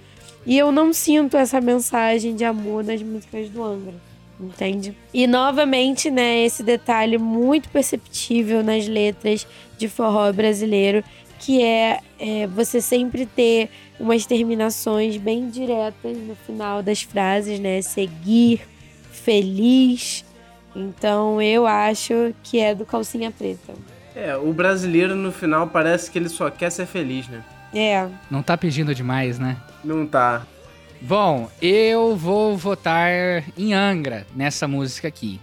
E 0.47 0.57
eu 0.57 0.73
não 0.73 0.91
sinto 0.91 1.37
essa 1.37 1.61
mensagem 1.61 2.35
de 2.35 2.47
amor 2.47 2.83
nas 2.83 3.03
músicas 3.03 3.51
do 3.51 3.63
Angra. 3.63 4.06
Entende? 4.39 4.95
E 5.15 5.27
novamente, 5.27 6.11
né, 6.11 6.45
esse 6.45 6.63
detalhe 6.63 7.17
muito 7.17 7.69
perceptível 7.71 8.63
nas 8.63 8.87
letras 8.87 9.47
de 9.79 9.89
forró 9.89 10.31
brasileiro, 10.33 11.03
que 11.39 11.63
é, 11.63 12.01
é 12.19 12.47
você 12.47 12.81
sempre 12.81 13.25
ter 13.25 13.71
umas 13.99 14.27
terminações 14.27 15.17
bem 15.17 15.49
diretas 15.49 16.17
no 16.17 16.35
final 16.35 16.83
das 16.83 17.03
frases, 17.03 17.59
né? 17.59 17.81
Seguir, 17.81 18.61
feliz. 19.11 20.25
Então 20.75 21.41
eu 21.41 21.67
acho 21.67 22.35
que 22.43 22.61
é 22.61 22.75
do 22.75 22.85
calcinha 22.85 23.31
preta. 23.31 23.73
É, 24.15 24.37
o 24.37 24.53
brasileiro 24.53 25.15
no 25.15 25.33
final 25.33 25.67
parece 25.67 26.11
que 26.11 26.19
ele 26.19 26.29
só 26.29 26.51
quer 26.51 26.71
ser 26.71 26.87
feliz, 26.87 27.27
né? 27.29 27.43
É. 27.75 28.09
Não 28.31 28.43
tá 28.43 28.57
pedindo 28.57 28.95
demais, 28.95 29.39
né? 29.39 29.57
Não 29.85 30.07
tá. 30.07 30.47
Bom, 31.01 31.49
eu 31.61 32.17
vou 32.17 32.57
votar 32.57 33.11
em 33.57 33.75
Angra 33.75 34.27
nessa 34.35 34.67
música 34.67 35.09
aqui. 35.09 35.39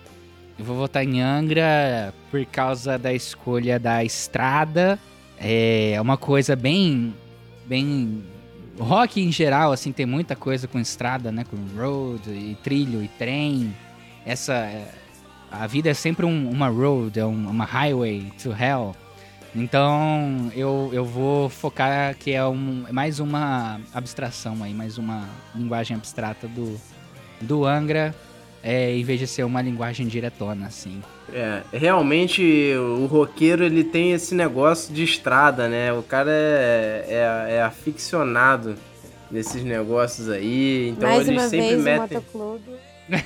Eu 0.57 0.65
vou 0.65 0.75
votar 0.75 1.03
em 1.03 1.21
Angra 1.21 2.13
por 2.31 2.43
causa 2.45 2.97
da 2.97 3.13
escolha 3.13 3.79
da 3.79 4.03
estrada. 4.03 4.99
É 5.37 5.97
uma 6.01 6.17
coisa 6.17 6.55
bem. 6.55 7.13
bem. 7.65 8.23
Rock 8.79 9.21
em 9.21 9.31
geral, 9.31 9.71
assim, 9.71 9.91
tem 9.91 10.05
muita 10.05 10.35
coisa 10.35 10.67
com 10.67 10.79
estrada, 10.79 11.31
né? 11.31 11.45
Com 11.49 11.57
road 11.79 12.29
e 12.29 12.57
trilho 12.63 13.03
e 13.03 13.07
trem. 13.07 13.73
Essa. 14.25 14.69
A 15.51 15.67
vida 15.67 15.89
é 15.89 15.93
sempre 15.93 16.25
um- 16.25 16.49
uma 16.49 16.67
road, 16.67 17.19
é 17.19 17.25
um- 17.25 17.47
uma 17.49 17.63
highway 17.65 18.31
to 18.41 18.49
hell. 18.51 18.95
Então 19.55 20.51
eu, 20.55 20.89
eu 20.91 21.05
vou 21.05 21.47
focar 21.47 22.15
que 22.17 22.31
é 22.31 22.43
um, 22.45 22.85
mais 22.91 23.19
uma 23.19 23.79
abstração 23.93 24.63
aí, 24.63 24.73
mais 24.73 24.97
uma 24.97 25.27
linguagem 25.55 25.95
abstrata 25.95 26.47
do, 26.47 26.79
do 27.39 27.65
Angra, 27.65 28.15
é, 28.63 28.95
em 28.95 29.03
vez 29.03 29.19
de 29.19 29.27
ser 29.27 29.43
uma 29.43 29.61
linguagem 29.61 30.07
diretona, 30.07 30.67
assim. 30.67 31.03
É, 31.31 31.61
realmente 31.71 32.73
o 32.75 33.05
roqueiro 33.05 33.63
ele 33.63 33.83
tem 33.83 34.13
esse 34.13 34.33
negócio 34.33 34.93
de 34.93 35.03
estrada, 35.03 35.67
né? 35.67 35.93
O 35.93 36.01
cara 36.01 36.31
é, 36.31 37.05
é, 37.09 37.55
é 37.55 37.61
aficionado 37.61 38.75
nesses 39.29 39.63
negócios 39.63 40.29
aí, 40.29 40.89
então 40.89 41.09
Mais 41.09 41.27
eles 41.27 41.41
uma 41.41 41.49
sempre 41.49 41.67
vez 41.69 41.83
metem. 41.83 42.23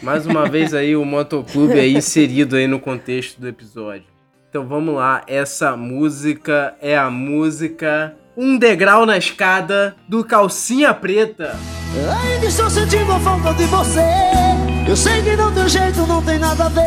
Mais 0.01 0.25
uma 0.25 0.49
vez 0.49 0.73
aí 0.73 0.95
o 0.95 1.05
motoclube 1.05 1.79
aí 1.79 1.95
inserido 1.95 2.55
aí 2.55 2.67
no 2.67 2.79
contexto 2.79 3.39
do 3.39 3.47
episódio. 3.47 4.16
Então 4.49 4.65
vamos 4.65 4.95
lá, 4.95 5.23
essa 5.27 5.75
música 5.75 6.73
é 6.81 6.97
a 6.97 7.09
música 7.09 8.15
Um 8.35 8.57
Degrau 8.57 9.05
na 9.05 9.17
Escada 9.17 9.95
do 10.07 10.23
Calcinha 10.23 10.93
Preta. 10.93 11.55
Ainda 12.23 12.45
estou 12.45 12.69
sentindo 12.69 13.11
a 13.11 13.19
falta 13.19 13.53
de 13.53 13.65
você. 13.65 13.99
Eu 14.87 14.95
sei 14.95 15.21
que 15.21 15.35
não 15.35 15.53
tem 15.53 15.67
jeito, 15.67 16.07
não 16.07 16.23
tem 16.23 16.39
nada 16.39 16.65
a 16.65 16.69
ver. 16.69 16.83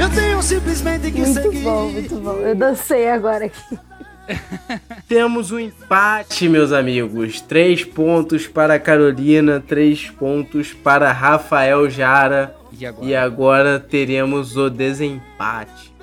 Eu 0.00 0.10
tenho 0.10 0.42
simplesmente 0.42 1.12
que 1.12 1.20
Muito 1.20 1.42
seguir. 1.42 1.62
bom, 1.62 1.88
muito 1.90 2.16
bom. 2.16 2.32
Eu 2.38 2.56
dancei 2.56 3.08
agora 3.08 3.44
aqui. 3.44 3.78
Temos 5.06 5.52
um 5.52 5.60
empate, 5.60 6.48
meus 6.48 6.72
amigos. 6.72 7.40
Três 7.40 7.84
pontos 7.84 8.48
para 8.48 8.74
a 8.74 8.80
Carolina, 8.80 9.62
três 9.64 10.10
pontos 10.10 10.72
para 10.72 11.12
Rafael 11.12 11.88
Jara. 11.88 12.56
E 12.72 12.84
agora? 12.84 13.06
E 13.06 13.14
agora 13.14 13.78
teremos 13.78 14.56
o 14.56 14.68
desempate. 14.68 15.93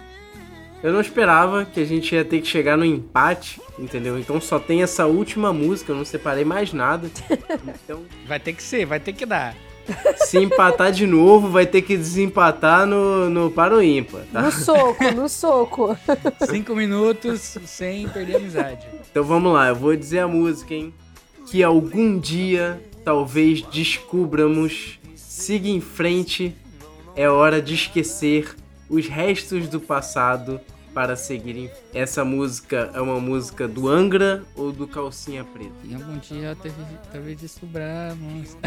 Eu 0.83 0.91
não 0.91 0.99
esperava 1.01 1.63
que 1.63 1.79
a 1.79 1.85
gente 1.85 2.15
ia 2.15 2.25
ter 2.25 2.41
que 2.41 2.47
chegar 2.47 2.75
no 2.75 2.83
empate, 2.85 3.61
entendeu? 3.77 4.17
Então 4.17 4.41
só 4.41 4.59
tem 4.59 4.81
essa 4.81 5.05
última 5.05 5.53
música, 5.53 5.91
eu 5.91 5.95
não 5.95 6.05
separei 6.05 6.43
mais 6.43 6.73
nada. 6.73 7.09
Então, 7.83 8.01
Vai 8.27 8.39
ter 8.39 8.53
que 8.53 8.63
ser, 8.63 8.85
vai 8.85 8.99
ter 8.99 9.13
que 9.13 9.25
dar. 9.25 9.55
se 10.17 10.37
empatar 10.37 10.91
de 10.91 11.05
novo, 11.05 11.49
vai 11.49 11.65
ter 11.65 11.81
que 11.81 11.97
desempatar 11.97 12.85
no, 12.85 13.29
no 13.29 13.51
para 13.51 13.75
o 13.75 13.81
ímpar, 13.83 14.21
tá? 14.31 14.41
No 14.41 14.51
soco, 14.51 15.11
no 15.11 15.27
soco. 15.29 15.97
Cinco 16.49 16.75
minutos 16.75 17.57
sem 17.65 18.07
perder 18.09 18.35
a 18.35 18.37
amizade. 18.37 18.87
Então 19.11 19.23
vamos 19.23 19.51
lá, 19.53 19.67
eu 19.69 19.75
vou 19.75 19.95
dizer 19.95 20.19
a 20.19 20.27
música, 20.27 20.73
hein? 20.73 20.93
Que 21.47 21.61
algum 21.63 22.17
dia 22.17 22.81
talvez 23.03 23.61
descubramos, 23.63 24.99
siga 25.15 25.67
em 25.67 25.81
frente, 25.81 26.55
é 27.15 27.27
hora 27.27 27.61
de 27.61 27.73
esquecer 27.73 28.55
os 28.91 29.07
restos 29.07 29.69
do 29.69 29.79
passado 29.79 30.59
para 30.93 31.15
seguir 31.15 31.55
em... 31.55 31.71
Essa 31.93 32.25
música 32.25 32.91
é 32.93 32.99
uma 32.99 33.19
música 33.21 33.65
do 33.65 33.87
Angra 33.87 34.43
ou 34.53 34.73
do 34.73 34.85
Calcinha 34.85 35.45
Preta? 35.45 35.71
Em 35.85 35.95
algum 35.95 36.17
dia 36.17 36.57
teve, 36.61 36.75
talvez 37.09 37.39
descobrir 37.39 37.83
a 37.83 38.13
música. 38.15 38.59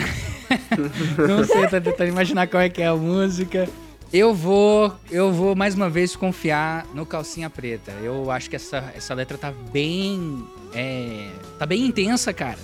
Não 1.29 1.45
sei, 1.45 1.69
tô 1.69 1.79
tentando 1.79 2.09
imaginar 2.09 2.47
qual 2.47 2.63
é 2.63 2.71
que 2.71 2.81
é 2.81 2.87
a 2.87 2.97
música. 2.97 3.69
Eu 4.11 4.33
vou, 4.33 4.95
eu 5.11 5.31
vou 5.31 5.55
mais 5.55 5.75
uma 5.75 5.91
vez 5.91 6.17
confiar 6.17 6.87
no 6.95 7.05
Calcinha 7.05 7.51
Preta. 7.51 7.93
Eu 8.03 8.31
acho 8.31 8.49
que 8.49 8.57
essa, 8.57 8.93
essa 8.97 9.13
letra 9.13 9.37
tá 9.37 9.53
bem, 9.71 10.43
é, 10.73 11.29
tá 11.59 11.67
bem 11.67 11.85
intensa, 11.85 12.33
cara. 12.33 12.59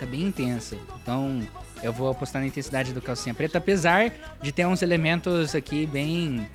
Tá 0.00 0.06
bem 0.06 0.22
intensa. 0.22 0.76
Então, 1.00 1.40
eu 1.82 1.92
vou 1.92 2.10
apostar 2.10 2.40
na 2.40 2.48
intensidade 2.48 2.92
do 2.92 3.00
Calcinha 3.02 3.34
Preta, 3.34 3.58
apesar 3.58 4.12
de 4.42 4.52
ter 4.52 4.66
uns 4.66 4.82
elementos 4.82 5.54
aqui 5.54 5.86
bem 5.86 6.48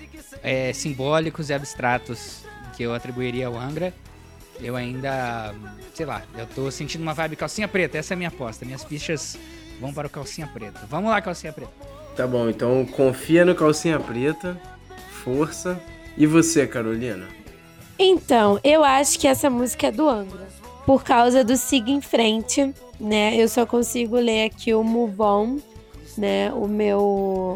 é, 0.43 0.73
simbólicos 0.73 1.49
e 1.49 1.53
abstratos 1.53 2.43
que 2.75 2.83
eu 2.83 2.93
atribuiria 2.93 3.47
ao 3.47 3.57
Angra. 3.57 3.93
Eu 4.59 4.75
ainda, 4.75 5.53
sei 5.93 6.05
lá, 6.05 6.21
eu 6.37 6.45
tô 6.45 6.69
sentindo 6.69 7.01
uma 7.01 7.13
vibe 7.13 7.35
Calcinha 7.35 7.67
Preta. 7.67 7.97
Essa 7.97 8.13
é 8.13 8.15
a 8.15 8.17
minha 8.17 8.29
aposta. 8.29 8.65
Minhas 8.65 8.83
fichas 8.83 9.37
vão 9.79 9.93
para 9.93 10.07
o 10.07 10.09
Calcinha 10.09 10.47
Preta. 10.47 10.81
Vamos 10.89 11.09
lá, 11.09 11.21
Calcinha 11.21 11.51
Preta. 11.51 11.71
Tá 12.15 12.27
bom, 12.27 12.49
então 12.49 12.85
confia 12.85 13.43
no 13.43 13.55
Calcinha 13.55 13.99
Preta. 13.99 14.59
Força. 15.23 15.81
E 16.17 16.27
você, 16.27 16.67
Carolina? 16.67 17.27
Então, 17.97 18.59
eu 18.63 18.83
acho 18.83 19.19
que 19.19 19.27
essa 19.27 19.49
música 19.49 19.87
é 19.87 19.91
do 19.91 20.09
Angra. 20.09 20.47
Por 20.91 21.05
causa 21.05 21.41
do 21.41 21.55
Siga 21.55 21.89
em 21.89 22.01
Frente, 22.01 22.75
né? 22.99 23.33
Eu 23.37 23.47
só 23.47 23.65
consigo 23.65 24.17
ler 24.17 24.43
aqui 24.43 24.73
o 24.73 24.83
Move 24.83 25.21
On, 25.21 25.57
né? 26.17 26.51
O 26.51 26.67
meu, 26.67 26.99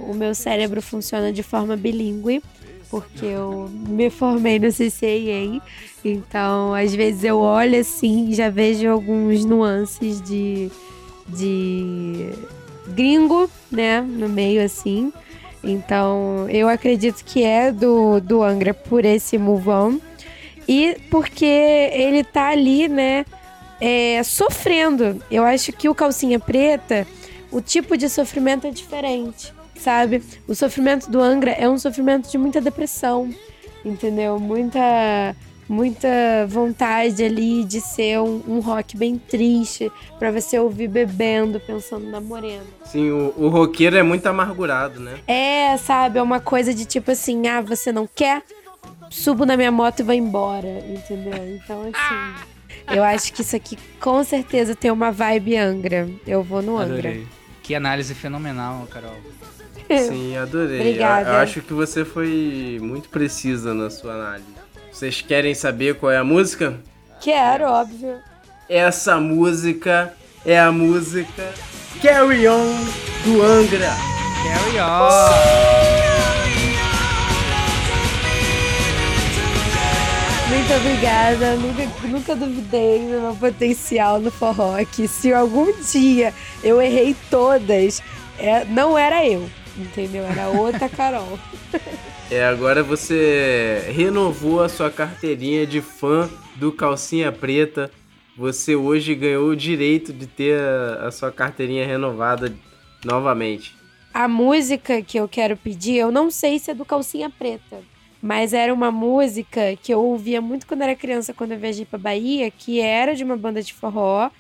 o 0.08 0.14
meu 0.16 0.34
cérebro 0.34 0.82
funciona 0.82 1.34
de 1.34 1.44
forma 1.44 1.76
bilíngue, 1.76 2.42
porque 2.90 3.26
eu 3.26 3.70
me 3.70 4.10
formei 4.10 4.58
no 4.58 4.70
CCIA. 4.70 5.62
Então, 6.06 6.74
às 6.74 6.96
vezes 6.96 7.26
eu 7.26 7.38
olho 7.38 7.78
assim 7.78 8.30
e 8.30 8.34
já 8.34 8.50
vejo 8.50 8.90
alguns 8.90 9.44
nuances 9.44 10.22
de, 10.22 10.72
de 11.28 12.30
gringo, 12.88 13.50
né? 13.70 14.00
No 14.00 14.30
meio 14.30 14.64
assim. 14.64 15.12
Então, 15.62 16.48
eu 16.50 16.70
acredito 16.70 17.22
que 17.26 17.44
é 17.44 17.70
do, 17.70 18.22
do 18.22 18.42
Angra 18.42 18.74
por 18.74 19.04
esse 19.04 19.38
Move 19.38 19.70
On. 19.72 20.00
E 20.68 20.98
porque 21.10 21.46
ele 21.46 22.24
tá 22.24 22.50
ali, 22.50 22.88
né, 22.88 23.26
é, 23.80 24.22
sofrendo. 24.24 25.22
Eu 25.30 25.44
acho 25.44 25.72
que 25.72 25.88
o 25.90 25.96
calcinha 25.96 26.40
preta, 26.40 27.06
o 27.52 27.62
tipo 27.62 27.98
de 27.98 28.10
sofrimento 28.10 28.68
é 28.68 28.72
diferente, 28.72 29.54
sabe? 29.76 30.24
O 30.48 30.56
sofrimento 30.56 31.10
do 31.10 31.22
Angra 31.22 31.52
é 31.52 31.70
um 31.70 31.78
sofrimento 31.78 32.30
de 32.30 32.38
muita 32.38 32.60
depressão, 32.60 33.34
entendeu? 33.84 34.40
Muita 34.40 35.36
muita 35.68 36.08
vontade 36.48 37.24
ali 37.24 37.64
de 37.64 37.82
ser 37.82 38.20
um, 38.20 38.42
um 38.48 38.60
rock 38.60 38.96
bem 38.96 39.18
triste 39.18 39.92
para 40.20 40.32
você 40.32 40.60
ouvir 40.60 40.88
bebendo, 40.88 41.60
pensando 41.60 42.06
na 42.06 42.22
morena. 42.22 42.64
Sim, 42.86 43.10
o, 43.10 43.34
o 43.36 43.48
roqueiro 43.50 43.98
é 43.98 44.04
muito 44.04 44.28
amargurado, 44.28 45.00
né? 45.00 45.16
É, 45.28 45.76
sabe? 45.78 46.20
É 46.20 46.22
uma 46.22 46.40
coisa 46.40 46.74
de 46.74 46.86
tipo 46.86 47.12
assim, 47.12 47.48
ah, 47.48 47.62
você 47.62 47.92
não 47.92 48.08
quer? 48.08 48.44
Subo 49.10 49.46
na 49.46 49.56
minha 49.56 49.72
moto 49.72 50.00
e 50.00 50.04
vou 50.04 50.14
embora, 50.14 50.80
entendeu? 50.88 51.34
Então, 51.56 51.82
assim. 51.82 52.46
Eu 52.94 53.04
acho 53.04 53.34
que 53.34 53.42
isso 53.42 53.56
aqui 53.56 53.78
com 54.00 54.24
certeza 54.24 54.76
tem 54.76 54.92
uma 54.92 55.12
vibe 55.12 55.58
Angra. 55.58 56.08
Eu 56.26 56.44
vou 56.44 56.62
no 56.62 56.78
Angra. 56.78 57.10
Adorei. 57.10 57.28
Que 57.64 57.74
análise 57.74 58.14
fenomenal, 58.14 58.88
Carol. 58.92 59.16
Sim, 60.08 60.38
adorei. 60.38 60.80
Obrigada. 60.80 61.30
Eu, 61.30 61.34
eu 61.34 61.40
acho 61.40 61.62
que 61.62 61.74
você 61.74 62.06
foi 62.06 62.78
muito 62.82 63.10
precisa 63.10 63.74
na 63.74 63.90
sua 63.90 64.14
análise. 64.14 64.48
Vocês 64.92 65.22
querem 65.22 65.54
saber 65.54 65.96
qual 65.96 66.12
é 66.12 66.18
a 66.18 66.24
música? 66.24 66.80
Quero, 67.20 67.66
óbvio. 67.66 68.18
Essa 68.70 69.20
música 69.20 70.14
é 70.46 70.60
a 70.60 70.72
música 70.72 71.54
Carry 72.02 72.48
On 72.48 72.72
do 73.24 73.42
Angra. 73.44 73.92
Carry 74.44 74.80
on! 74.80 76.05
Muito 80.56 80.74
obrigada. 80.74 81.56
Nunca, 81.58 82.08
nunca 82.08 82.36
duvidei 82.36 83.00
do 83.00 83.20
meu 83.20 83.36
potencial 83.36 84.22
no 84.22 84.32
forró. 84.32 84.74
Que 84.86 85.06
se 85.06 85.34
algum 85.34 85.70
dia 85.82 86.34
eu 86.64 86.82
errei 86.82 87.14
todas, 87.30 88.02
é, 88.40 88.64
não 88.64 88.98
era 88.98 89.28
eu. 89.28 89.50
Entendeu? 89.78 90.24
Era 90.24 90.48
outra 90.48 90.88
Carol. 90.88 91.38
É, 92.32 92.44
agora 92.44 92.82
você 92.82 93.84
renovou 93.94 94.64
a 94.64 94.68
sua 94.68 94.90
carteirinha 94.90 95.64
de 95.64 95.80
fã 95.80 96.28
do 96.56 96.72
Calcinha 96.72 97.32
Preta. 97.32 97.92
Você 98.36 98.76
hoje 98.76 99.14
ganhou 99.14 99.50
o 99.50 99.56
direito 99.56 100.12
de 100.12 100.26
ter 100.26 100.60
a, 100.60 101.06
a 101.06 101.12
sua 101.12 101.32
carteirinha 101.32 101.86
renovada 101.86 102.52
novamente. 103.04 103.76
A 104.12 104.28
música 104.28 105.04
que 105.04 105.20
eu 105.20 105.28
quero 105.28 105.56
pedir, 105.56 105.98
eu 105.98 106.12
não 106.12 106.32
sei 106.32 106.58
se 106.58 106.72
é 106.72 106.74
do 106.74 106.84
Calcinha 106.84 107.30
Preta. 107.30 107.84
Mas 108.26 108.54
era 108.54 108.74
uma 108.74 108.90
música 108.90 109.76
que 109.84 109.94
eu 109.94 110.04
ouvia 110.04 110.42
muito 110.42 110.66
quando 110.66 110.82
era 110.82 110.96
criança, 110.96 111.32
quando 111.32 111.52
eu 111.52 111.60
viajei 111.60 111.86
pra 111.86 112.00
Bahia, 112.00 112.50
que 112.50 112.82
era 112.82 113.14
de 113.14 113.24
uma 113.24 113.38
banda 113.38 113.62
de 113.62 113.72
forró, 113.72 114.32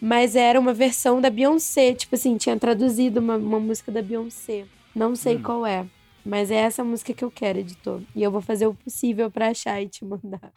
mas 0.00 0.34
era 0.34 0.58
uma 0.58 0.72
versão 0.72 1.20
da 1.20 1.28
Beyoncé. 1.28 1.92
Tipo 1.92 2.14
assim, 2.14 2.38
tinha 2.38 2.58
traduzido 2.58 3.20
uma, 3.20 3.36
uma 3.36 3.60
música 3.60 3.92
da 3.92 4.00
Beyoncé. 4.00 4.64
Não 4.94 5.14
sei 5.14 5.38
qual 5.38 5.66
é. 5.66 5.84
Mas 6.24 6.50
é 6.50 6.54
essa 6.54 6.82
música 6.82 7.12
que 7.12 7.22
eu 7.22 7.30
quero, 7.30 7.58
editor. 7.58 8.00
E 8.16 8.22
eu 8.22 8.30
vou 8.30 8.40
fazer 8.40 8.66
o 8.66 8.72
possível 8.72 9.30
pra 9.30 9.48
achar 9.48 9.78
e 9.82 9.88
te 9.88 10.06
mandar. 10.06 10.50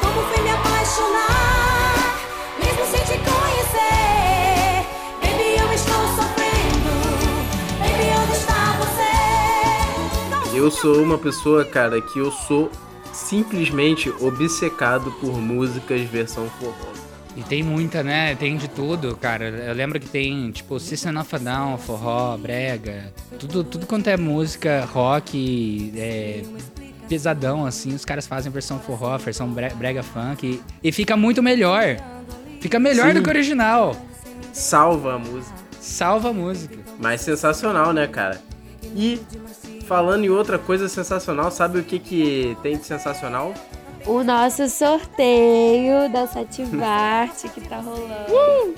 Como 0.00 0.22
fui 0.26 0.42
me 0.42 0.50
apaixonar, 0.50 2.18
mesmo 2.58 2.84
sem 2.84 3.00
te 3.04 3.22
conhecer. 3.22 3.45
Eu 10.56 10.70
sou 10.70 11.02
uma 11.02 11.18
pessoa, 11.18 11.64
cara, 11.64 12.00
que 12.00 12.18
eu 12.18 12.30
sou 12.32 12.70
simplesmente 13.12 14.08
obcecado 14.20 15.10
por 15.20 15.36
músicas 15.38 16.00
versão 16.02 16.48
forró. 16.58 16.72
E 17.36 17.42
tem 17.42 17.62
muita, 17.62 18.02
né? 18.02 18.34
Tem 18.34 18.56
de 18.56 18.66
tudo, 18.68 19.14
cara. 19.16 19.48
Eu 19.50 19.74
lembro 19.74 20.00
que 20.00 20.08
tem, 20.08 20.50
tipo, 20.50 20.80
System 20.80 21.18
of 21.18 21.34
a 21.36 21.38
Down, 21.38 21.76
forró, 21.76 22.36
brega. 22.38 23.12
Tudo, 23.38 23.62
tudo 23.62 23.86
quanto 23.86 24.08
é 24.08 24.16
música, 24.16 24.88
rock, 24.90 25.92
é, 25.94 26.42
pesadão, 27.06 27.66
assim. 27.66 27.94
Os 27.94 28.06
caras 28.06 28.26
fazem 28.26 28.50
versão 28.50 28.78
forró, 28.80 29.18
versão 29.18 29.48
bre- 29.50 29.74
brega 29.74 30.02
funk. 30.02 30.46
E, 30.82 30.88
e 30.88 30.90
fica 30.90 31.14
muito 31.14 31.42
melhor. 31.42 31.96
Fica 32.62 32.78
melhor 32.78 33.08
Sim. 33.08 33.14
do 33.14 33.22
que 33.22 33.28
o 33.28 33.32
original. 33.32 33.94
Salva 34.54 35.16
a 35.16 35.18
música. 35.18 35.54
Salva 35.78 36.30
a 36.30 36.32
música. 36.32 36.78
Mas 36.98 37.20
sensacional, 37.20 37.92
né, 37.92 38.06
cara? 38.06 38.40
E 38.94 39.20
falando 39.86 40.24
em 40.24 40.30
outra 40.30 40.58
coisa 40.58 40.88
sensacional, 40.88 41.50
sabe 41.50 41.78
o 41.78 41.84
que 41.84 41.98
que 41.98 42.56
tem 42.62 42.76
de 42.76 42.84
sensacional? 42.84 43.54
O 44.04 44.22
nosso 44.22 44.68
sorteio 44.68 46.08
da 46.12 46.26
Sativarte 46.26 47.48
que 47.48 47.60
tá 47.60 47.78
rolando. 47.78 48.74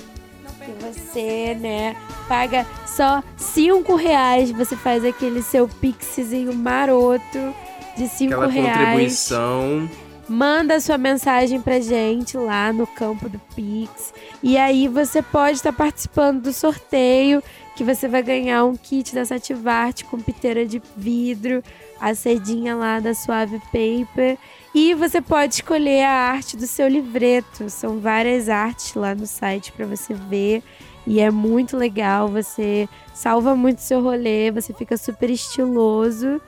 Que 0.65 0.73
você, 0.85 1.55
né, 1.59 1.97
paga 2.29 2.67
só 2.87 3.23
cinco 3.37 3.95
reais. 3.95 4.51
Você 4.53 4.77
faz 4.77 5.05
aquele 5.05 5.43
seu 5.43 5.67
pixzinho 5.67 6.55
maroto 6.55 7.55
de 7.97 8.07
cinco 8.09 8.35
Aquela 8.35 8.49
reais. 8.49 8.79
contribuição. 8.79 9.89
Manda 10.29 10.79
sua 10.79 10.99
mensagem 10.99 11.59
pra 11.59 11.81
gente 11.81 12.37
lá 12.37 12.71
no 12.71 12.87
campo 12.87 13.31
do 13.31 13.39
Pix. 13.57 14.13
E 14.43 14.59
aí 14.59 14.87
você 14.87 15.23
pode 15.23 15.57
estar 15.57 15.73
participando 15.73 16.43
do 16.43 16.53
sorteio, 16.53 17.43
que 17.75 17.83
você 17.83 18.07
vai 18.07 18.23
ganhar 18.23 18.65
um 18.65 18.77
kit 18.77 19.15
da 19.15 19.25
Sativarte 19.25 20.05
com 20.05 20.21
piteira 20.21 20.67
de 20.67 20.83
vidro, 20.95 21.63
a 21.99 22.15
cedinha 22.15 22.75
lá 22.75 23.01
da 23.01 23.15
Suave 23.15 23.59
Paper. 23.73 24.37
E 24.75 24.93
você 24.95 25.23
pode 25.23 25.55
escolher 25.55 26.05
a 26.05 26.11
arte 26.11 26.59
do 26.59 26.67
seu 26.67 26.89
livreto. 26.89 27.71
São 27.71 27.99
várias 27.99 28.51
artes 28.51 28.95
lá 28.95 29.15
no 29.15 29.27
site 29.27 29.73
para 29.73 29.87
você 29.87 30.13
ver. 30.13 30.63
E 31.07 31.21
é 31.21 31.31
muito 31.31 31.75
legal, 31.75 32.29
você 32.29 32.87
salva 33.15 33.57
muito 33.57 33.81
seu 33.81 34.03
rolê, 34.03 34.51
você 34.51 34.75
fica 34.75 34.99
super 34.99 35.31
estiloso. 35.31 36.39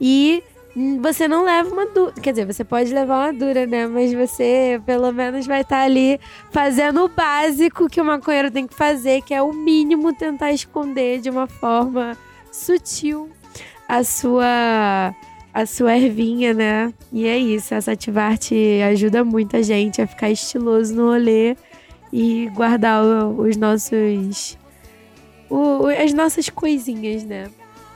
E 0.00 0.40
você 1.00 1.28
não 1.28 1.44
leva 1.44 1.70
uma 1.70 1.86
dura. 1.86 2.12
Quer 2.12 2.30
dizer, 2.32 2.46
você 2.46 2.64
pode 2.64 2.92
levar 2.92 3.26
uma 3.26 3.32
dura, 3.32 3.66
né? 3.66 3.86
Mas 3.86 4.12
você, 4.12 4.80
pelo 4.84 5.12
menos, 5.12 5.46
vai 5.46 5.60
estar 5.60 5.82
ali 5.82 6.18
fazendo 6.50 7.04
o 7.04 7.08
básico 7.08 7.88
que 7.88 8.00
o 8.00 8.04
maconheiro 8.04 8.50
tem 8.50 8.66
que 8.66 8.74
fazer, 8.74 9.22
que 9.22 9.32
é 9.32 9.40
o 9.40 9.52
mínimo 9.52 10.12
tentar 10.12 10.52
esconder 10.52 11.20
de 11.20 11.30
uma 11.30 11.46
forma 11.46 12.16
sutil 12.50 13.30
a 13.88 14.02
sua 14.02 15.14
a 15.52 15.66
sua 15.66 15.96
ervinha, 15.96 16.52
né? 16.52 16.92
E 17.12 17.28
é 17.28 17.38
isso, 17.38 17.74
essa 17.74 17.92
Ativarte 17.92 18.56
ajuda 18.90 19.22
muito 19.22 19.56
a 19.56 19.62
gente 19.62 20.02
a 20.02 20.06
ficar 20.08 20.28
estiloso 20.28 20.92
no 20.92 21.10
rolê 21.12 21.56
e 22.12 22.48
guardar 22.52 23.04
os 23.04 23.56
nossos 23.56 24.58
o- 25.48 25.86
as 25.86 26.12
nossas 26.12 26.48
coisinhas, 26.48 27.22
né? 27.22 27.44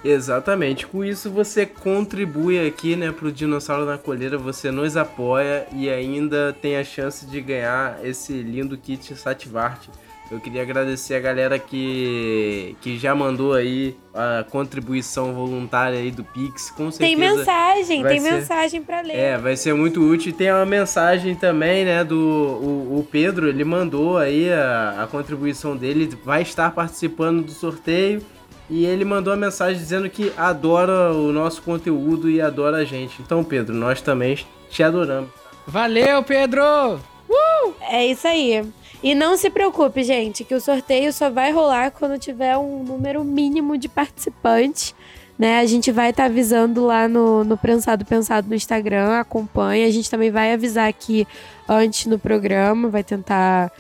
Exatamente. 0.05 0.87
Com 0.87 1.05
isso 1.05 1.31
você 1.31 1.67
contribui 1.67 2.67
aqui, 2.67 2.95
né, 2.97 3.11
pro 3.13 3.33
Dinossauro 3.33 3.85
na 3.85 3.99
Colheira, 3.99 4.39
você 4.39 4.71
nos 4.71 4.97
apoia 4.97 5.67
e 5.73 5.89
ainda 5.91 6.57
tem 6.61 6.77
a 6.77 6.85
chance 6.85 7.27
de 7.27 7.41
ganhar 7.41 7.99
esse 8.05 8.33
lindo 8.33 8.77
kit 8.79 9.15
Sativarte. 9.17 9.91
Eu 10.31 10.39
queria 10.39 10.61
agradecer 10.61 11.15
a 11.15 11.21
galera 11.21 11.59
que, 11.59 12.77
que 12.83 12.99
já 12.99 13.15
mandou 13.15 13.55
aí 13.55 13.97
a 14.13 14.45
contribuição 14.51 15.33
voluntária 15.33 15.99
aí 15.99 16.11
do 16.11 16.23
Pix, 16.23 16.71
com 16.71 16.91
certeza. 16.91 16.99
Tem 16.99 17.17
mensagem, 17.17 18.03
tem 18.05 18.21
ser- 18.21 18.33
mensagem 18.33 18.83
pra 18.83 19.01
ler. 19.01 19.17
É, 19.17 19.39
vai 19.39 19.57
ser 19.57 19.73
muito 19.73 20.03
útil. 20.03 20.29
E 20.29 20.33
tem 20.35 20.53
uma 20.53 20.67
mensagem 20.67 21.35
também, 21.35 21.87
né, 21.87 22.05
do 22.05 22.15
o, 22.19 22.99
o 22.99 23.09
Pedro, 23.11 23.49
ele 23.49 23.65
mandou 23.65 24.19
aí 24.19 24.53
a, 24.53 25.03
a 25.03 25.07
contribuição 25.07 25.75
dele, 25.75 26.11
vai 26.23 26.43
estar 26.43 26.73
participando 26.73 27.43
do 27.43 27.53
sorteio. 27.53 28.21
E 28.71 28.85
ele 28.85 29.05
mandou 29.05 29.33
a 29.33 29.37
mensagem 29.37 29.79
dizendo 29.79 30.11
que 30.11 30.33
adora 30.37 31.13
o 31.13 31.33
nosso 31.33 31.63
conteúdo 31.63 32.29
e 32.29 32.41
adora 32.41 32.79
a 32.79 32.85
gente. 32.85 33.23
Então, 33.23 33.43
Pedro, 33.43 33.75
nós 33.75 34.01
também 34.03 34.39
te 34.69 34.83
adoramos. 34.83 35.31
Valeu, 35.67 36.23
Pedro! 36.23 36.99
É 37.91 38.07
isso 38.07 38.29
aí. 38.29 38.63
E 39.03 39.15
não 39.15 39.37
se 39.37 39.49
preocupe, 39.49 40.03
gente, 40.03 40.45
que 40.45 40.55
o 40.55 40.61
sorteio 40.61 41.13
só 41.13 41.31
vai 41.31 41.53
rolar 41.53 41.91
quando 41.91 42.19
tiver 42.19 42.57
um 42.57 42.83
número 42.83 43.25
mínimo 43.25 43.79
de 43.79 43.89
participantes. 43.89 44.95
Né? 45.39 45.61
A 45.61 45.67
gente 45.67 45.93
vai 45.93 46.11
estar 46.11 46.25
avisando 46.25 46.85
lá 46.85 47.07
no, 47.07 47.45
no 47.45 47.57
Prensado 47.57 48.05
Pensado 48.05 48.49
no 48.49 48.55
Instagram, 48.55 49.19
acompanha. 49.19 49.87
A 49.87 49.91
gente 49.91 50.11
também 50.11 50.31
vai 50.31 50.53
avisar 50.53 50.89
aqui 50.89 51.27
antes 51.69 52.07
no 52.07 52.19
programa, 52.19 52.89
vai 52.89 53.05
tentar 53.05 53.73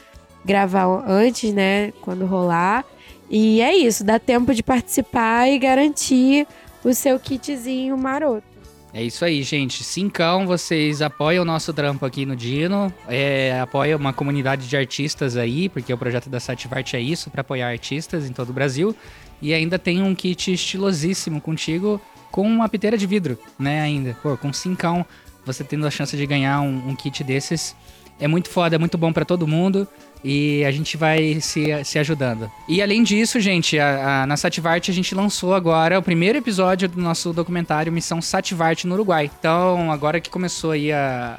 gravar 0.44 0.87
antes, 1.07 1.53
né? 1.53 1.92
Quando 2.01 2.24
rolar. 2.24 2.85
E 3.30 3.60
é 3.60 3.76
isso, 3.76 4.04
dá 4.04 4.18
tempo 4.18 4.54
de 4.54 4.62
participar 4.62 5.48
e 5.48 5.58
garantir 5.58 6.46
o 6.82 6.94
seu 6.94 7.18
kitzinho 7.18 7.96
maroto. 7.96 8.58
É 8.92 9.02
isso 9.02 9.22
aí, 9.24 9.42
gente. 9.42 9.84
Cincão, 9.84 10.46
vocês 10.46 11.02
apoiam 11.02 11.42
o 11.42 11.44
nosso 11.44 11.74
trampo 11.74 12.06
aqui 12.06 12.24
no 12.24 12.34
Dino, 12.34 12.92
é, 13.06 13.60
apoiam 13.60 13.98
uma 13.98 14.14
comunidade 14.14 14.66
de 14.66 14.76
artistas 14.76 15.36
aí, 15.36 15.68
porque 15.68 15.92
o 15.92 15.98
projeto 15.98 16.30
da 16.30 16.40
Sativarte 16.40 16.96
é 16.96 17.00
isso, 17.00 17.30
para 17.30 17.42
apoiar 17.42 17.68
artistas 17.68 18.28
em 18.28 18.32
todo 18.32 18.48
o 18.48 18.52
Brasil. 18.52 18.96
E 19.42 19.52
ainda 19.52 19.78
tem 19.78 20.02
um 20.02 20.14
kit 20.14 20.52
estilosíssimo 20.52 21.40
contigo, 21.40 22.00
com 22.30 22.42
uma 22.42 22.68
piteira 22.68 22.96
de 22.96 23.06
vidro, 23.06 23.38
né, 23.58 23.82
ainda. 23.82 24.16
Pô, 24.22 24.36
com 24.36 24.52
cincão, 24.52 25.04
você 25.44 25.62
tendo 25.62 25.86
a 25.86 25.90
chance 25.90 26.16
de 26.16 26.26
ganhar 26.26 26.60
um, 26.62 26.88
um 26.88 26.96
kit 26.96 27.22
desses, 27.22 27.76
é 28.18 28.26
muito 28.26 28.48
foda, 28.48 28.76
é 28.76 28.78
muito 28.78 28.98
bom 28.98 29.12
para 29.12 29.24
todo 29.24 29.46
mundo. 29.46 29.86
E 30.24 30.64
a 30.64 30.70
gente 30.72 30.96
vai 30.96 31.40
se, 31.40 31.66
se 31.85 31.98
ajudando. 31.98 32.50
E 32.68 32.83
além 32.83 33.02
disso, 33.04 33.38
gente, 33.40 33.78
a, 33.78 34.22
a- 34.22 34.26
na 34.26 34.37
Sativarte 34.37 34.90
a 34.90 34.94
gente 34.94 35.14
lançou 35.14 35.54
agora 35.54 35.98
o 35.98 36.02
primeiro 36.02 36.37
episódio 36.38 36.88
do 36.88 37.00
nosso 37.00 37.33
documentário 37.33 37.92
Missão 37.92 38.20
Sativarte 38.20 38.87
no 38.87 38.94
Uruguai. 38.94 39.31
Então, 39.38 39.92
agora 39.92 40.20
que 40.20 40.28
começou 40.28 40.72
aí 40.72 40.92
a, 40.92 41.38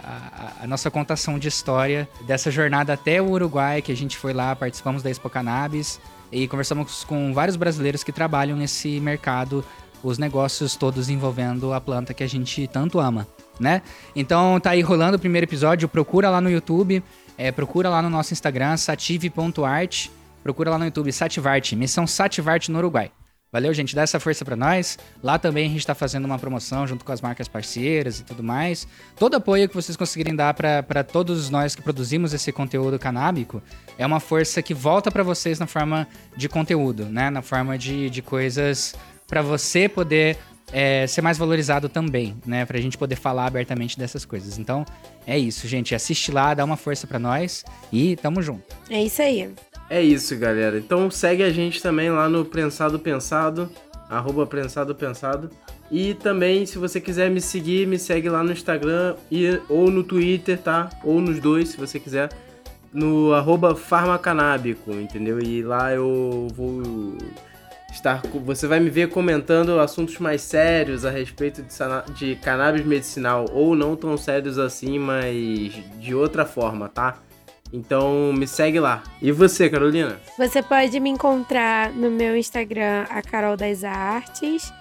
a- 0.61 0.63
a 0.63 0.67
nossa 0.67 0.89
contação 0.89 1.37
de 1.37 1.47
história 1.49 2.07
dessa 2.25 2.49
jornada 2.49 2.93
até 2.93 3.21
o 3.21 3.29
Uruguai, 3.31 3.81
que 3.81 3.91
a 3.91 3.95
gente 3.95 4.17
foi 4.17 4.33
lá, 4.33 4.55
participamos 4.55 5.03
da 5.03 5.09
Expo 5.09 5.29
Cannabis 5.29 5.99
e 6.31 6.47
conversamos 6.47 7.03
com 7.03 7.33
vários 7.33 7.57
brasileiros 7.57 8.03
que 8.03 8.11
trabalham 8.13 8.55
nesse 8.55 8.99
mercado, 9.01 9.63
os 10.01 10.17
negócios 10.17 10.77
todos 10.77 11.09
envolvendo 11.09 11.73
a 11.73 11.81
planta 11.81 12.13
que 12.13 12.23
a 12.23 12.27
gente 12.29 12.65
tanto 12.67 12.99
ama, 12.99 13.27
né? 13.59 13.81
Então 14.15 14.57
tá 14.59 14.69
aí 14.69 14.79
rolando 14.81 15.17
o 15.17 15.19
primeiro 15.19 15.43
episódio, 15.45 15.89
procura 15.89 16.29
lá 16.29 16.39
no 16.39 16.49
YouTube, 16.49 17.03
é, 17.39 17.53
procura 17.53 17.89
lá 17.89 18.01
no 18.01 18.09
nosso 18.09 18.33
Instagram, 18.33 18.75
sative.art, 18.75 20.09
procura 20.43 20.71
lá 20.71 20.77
no 20.77 20.83
YouTube 20.83 21.09
Sativarte, 21.13 21.73
Missão 21.73 22.05
Sativarte 22.05 22.69
no 22.69 22.79
Uruguai. 22.79 23.13
Valeu, 23.49 23.73
gente, 23.73 23.95
dá 23.95 24.01
essa 24.01 24.19
força 24.19 24.43
pra 24.43 24.57
nós. 24.57 24.99
Lá 25.23 25.39
também 25.39 25.65
a 25.65 25.69
gente 25.69 25.87
tá 25.87 25.95
fazendo 25.95 26.25
uma 26.25 26.37
promoção 26.37 26.85
junto 26.85 27.05
com 27.05 27.11
as 27.13 27.21
marcas 27.21 27.47
parceiras 27.47 28.19
e 28.19 28.25
tudo 28.25 28.43
mais. 28.43 28.85
Todo 29.17 29.37
apoio 29.37 29.69
que 29.69 29.73
vocês 29.73 29.95
conseguirem 29.95 30.35
dar 30.35 30.53
pra 30.53 31.01
todos 31.01 31.49
nós 31.49 31.75
que 31.75 31.81
produzimos 31.81 32.33
esse 32.33 32.51
conteúdo 32.51 32.99
canábico 32.99 33.63
é 33.97 34.05
uma 34.05 34.19
força 34.19 34.61
que 34.61 34.73
volta 34.73 35.09
pra 35.09 35.23
vocês 35.23 35.59
na 35.59 35.65
forma 35.65 36.07
de 36.35 36.49
conteúdo, 36.49 37.05
né? 37.05 37.29
Na 37.29 37.41
forma 37.41 37.77
de, 37.77 38.09
de 38.09 38.21
coisas 38.21 38.93
pra 39.29 39.41
você 39.41 39.87
poder 39.87 40.37
é, 40.71 41.07
ser 41.07 41.21
mais 41.21 41.37
valorizado 41.37 41.89
também, 41.89 42.35
né? 42.45 42.65
Pra 42.65 42.79
gente 42.79 42.97
poder 42.97 43.15
falar 43.15 43.47
abertamente 43.47 43.97
dessas 43.97 44.25
coisas. 44.25 44.57
Então, 44.57 44.85
é 45.25 45.37
isso, 45.37 45.67
gente. 45.67 45.95
Assiste 45.95 46.31
lá, 46.31 46.53
dá 46.53 46.63
uma 46.63 46.77
força 46.77 47.07
pra 47.07 47.19
nós 47.19 47.63
e 47.91 48.15
tamo 48.17 48.41
junto. 48.41 48.63
É 48.89 49.01
isso 49.01 49.21
aí. 49.21 49.49
É 49.89 50.01
isso, 50.01 50.37
galera. 50.37 50.77
Então 50.77 51.09
segue 51.09 51.41
a 51.41 51.49
gente 51.49 51.81
também 51.81 52.09
lá 52.11 52.29
no 52.29 52.45
Prensado 52.45 52.99
Pensado, 52.99 53.69
arroba 54.07 54.45
Prensado 54.45 54.93
Pensado. 54.93 55.49
E 55.91 56.13
também, 56.13 56.67
se 56.67 56.77
você 56.77 57.01
quiser 57.01 57.31
me 57.31 57.41
seguir, 57.41 57.87
me 57.87 57.97
segue 57.97 58.29
lá 58.29 58.43
no 58.43 58.51
Instagram 58.51 59.15
e, 59.31 59.59
ou 59.67 59.89
no 59.89 60.03
Twitter, 60.03 60.59
tá? 60.59 60.87
Ou 61.03 61.19
nos 61.19 61.39
dois, 61.39 61.69
se 61.69 61.77
você 61.77 61.99
quiser. 61.99 62.29
No 62.93 63.33
arroba 63.33 63.75
farmacanábico, 63.75 64.91
entendeu? 64.91 65.39
E 65.39 65.63
lá 65.63 65.91
eu 65.91 66.47
vou 66.55 67.17
estar... 67.91 68.21
Você 68.45 68.67
vai 68.67 68.79
me 68.79 68.89
ver 68.89 69.09
comentando 69.09 69.79
assuntos 69.79 70.17
mais 70.19 70.41
sérios 70.41 71.05
a 71.05 71.09
respeito 71.09 71.61
de, 71.61 72.13
de 72.13 72.35
cannabis 72.37 72.85
medicinal. 72.85 73.45
Ou 73.51 73.75
não 73.75 73.95
tão 73.95 74.17
sérios 74.17 74.57
assim, 74.57 74.97
mas 74.99 75.73
de 75.99 76.13
outra 76.13 76.45
forma, 76.45 76.89
tá? 76.89 77.17
Então 77.71 78.33
me 78.33 78.47
segue 78.47 78.79
lá. 78.79 79.03
E 79.21 79.31
você, 79.31 79.69
Carolina? 79.69 80.19
Você 80.37 80.61
pode 80.61 80.99
me 80.99 81.09
encontrar 81.09 81.91
no 81.91 82.09
meu 82.09 82.35
Instagram, 82.35 83.05
a 83.09 83.21
Carol 83.21 83.55
das 83.55 83.83
Artes, 83.83 84.73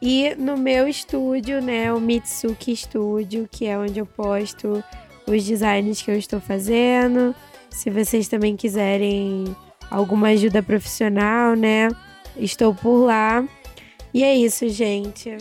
e 0.00 0.34
no 0.36 0.56
meu 0.56 0.88
estúdio, 0.88 1.60
né, 1.60 1.92
o 1.92 2.00
Mitsuki 2.00 2.74
Studio, 2.74 3.46
que 3.50 3.66
é 3.66 3.76
onde 3.76 3.98
eu 3.98 4.06
posto 4.06 4.82
os 5.26 5.44
designs 5.44 6.00
que 6.00 6.10
eu 6.10 6.16
estou 6.16 6.40
fazendo. 6.40 7.34
Se 7.68 7.90
vocês 7.90 8.26
também 8.26 8.56
quiserem 8.56 9.54
alguma 9.90 10.28
ajuda 10.28 10.62
profissional, 10.62 11.54
né, 11.54 11.88
estou 12.36 12.74
por 12.74 13.04
lá. 13.04 13.44
E 14.12 14.24
é 14.24 14.34
isso, 14.34 14.68
gente. 14.68 15.36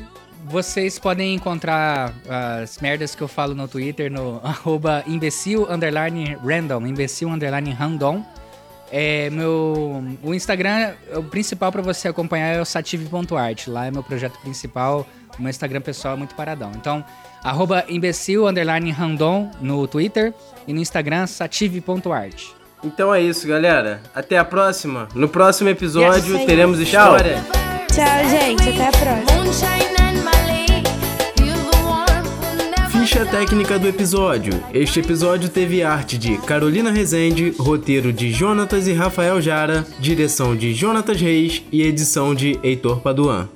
Vocês 0.45 0.97
podem 0.97 1.35
encontrar 1.35 2.13
as 2.61 2.79
merdas 2.79 3.13
que 3.13 3.21
eu 3.21 3.27
falo 3.27 3.53
no 3.53 3.67
Twitter 3.67 4.11
no 4.11 4.39
arroba 4.43 5.03
imbecil 5.05 5.71
underline 5.71 6.37
random, 6.43 6.87
imbecil 6.87 7.29
underline 7.29 7.71
random. 7.71 8.23
É, 8.91 9.29
meu, 9.29 10.03
o 10.23 10.33
Instagram, 10.33 10.93
o 11.15 11.23
principal 11.23 11.71
pra 11.71 11.81
você 11.81 12.07
acompanhar 12.07 12.55
é 12.55 12.61
o 12.61 12.65
sative.art. 12.65 13.67
Lá 13.67 13.85
é 13.85 13.91
meu 13.91 14.01
projeto 14.01 14.39
principal. 14.39 15.07
O 15.37 15.41
meu 15.41 15.49
Instagram 15.49 15.81
pessoal 15.81 16.15
é 16.15 16.17
muito 16.17 16.33
paradão. 16.35 16.71
Então, 16.75 17.05
arroba 17.43 17.85
imbecil 17.87 18.47
underline 18.47 18.89
random 18.91 19.51
no 19.61 19.87
Twitter 19.87 20.33
e 20.67 20.73
no 20.73 20.79
Instagram 20.79 21.27
sative.art. 21.27 22.58
Então 22.83 23.13
é 23.13 23.21
isso, 23.21 23.47
galera. 23.47 24.01
Até 24.15 24.37
a 24.37 24.45
próxima. 24.45 25.07
No 25.13 25.27
próximo 25.27 25.69
episódio 25.69 26.35
Yes. 26.37 26.45
teremos 26.45 26.79
história. 26.79 27.43
Tchau, 27.91 28.29
gente. 28.29 28.69
Até 28.69 28.87
a 28.87 28.91
próxima. 28.91 29.39
Ficha 32.91 33.25
técnica 33.25 33.79
do 33.79 33.87
episódio. 33.87 34.53
Este 34.73 34.99
episódio 34.99 35.49
teve 35.49 35.81
arte 35.83 36.17
de 36.17 36.37
Carolina 36.37 36.91
Rezende, 36.91 37.53
roteiro 37.57 38.13
de 38.13 38.31
Jonatas 38.31 38.87
e 38.87 38.93
Rafael 38.93 39.41
Jara, 39.41 39.85
direção 39.99 40.55
de 40.55 40.73
Jonatas 40.73 41.19
Reis 41.19 41.63
e 41.71 41.81
edição 41.81 42.35
de 42.35 42.59
Heitor 42.61 42.99
Paduan. 43.01 43.49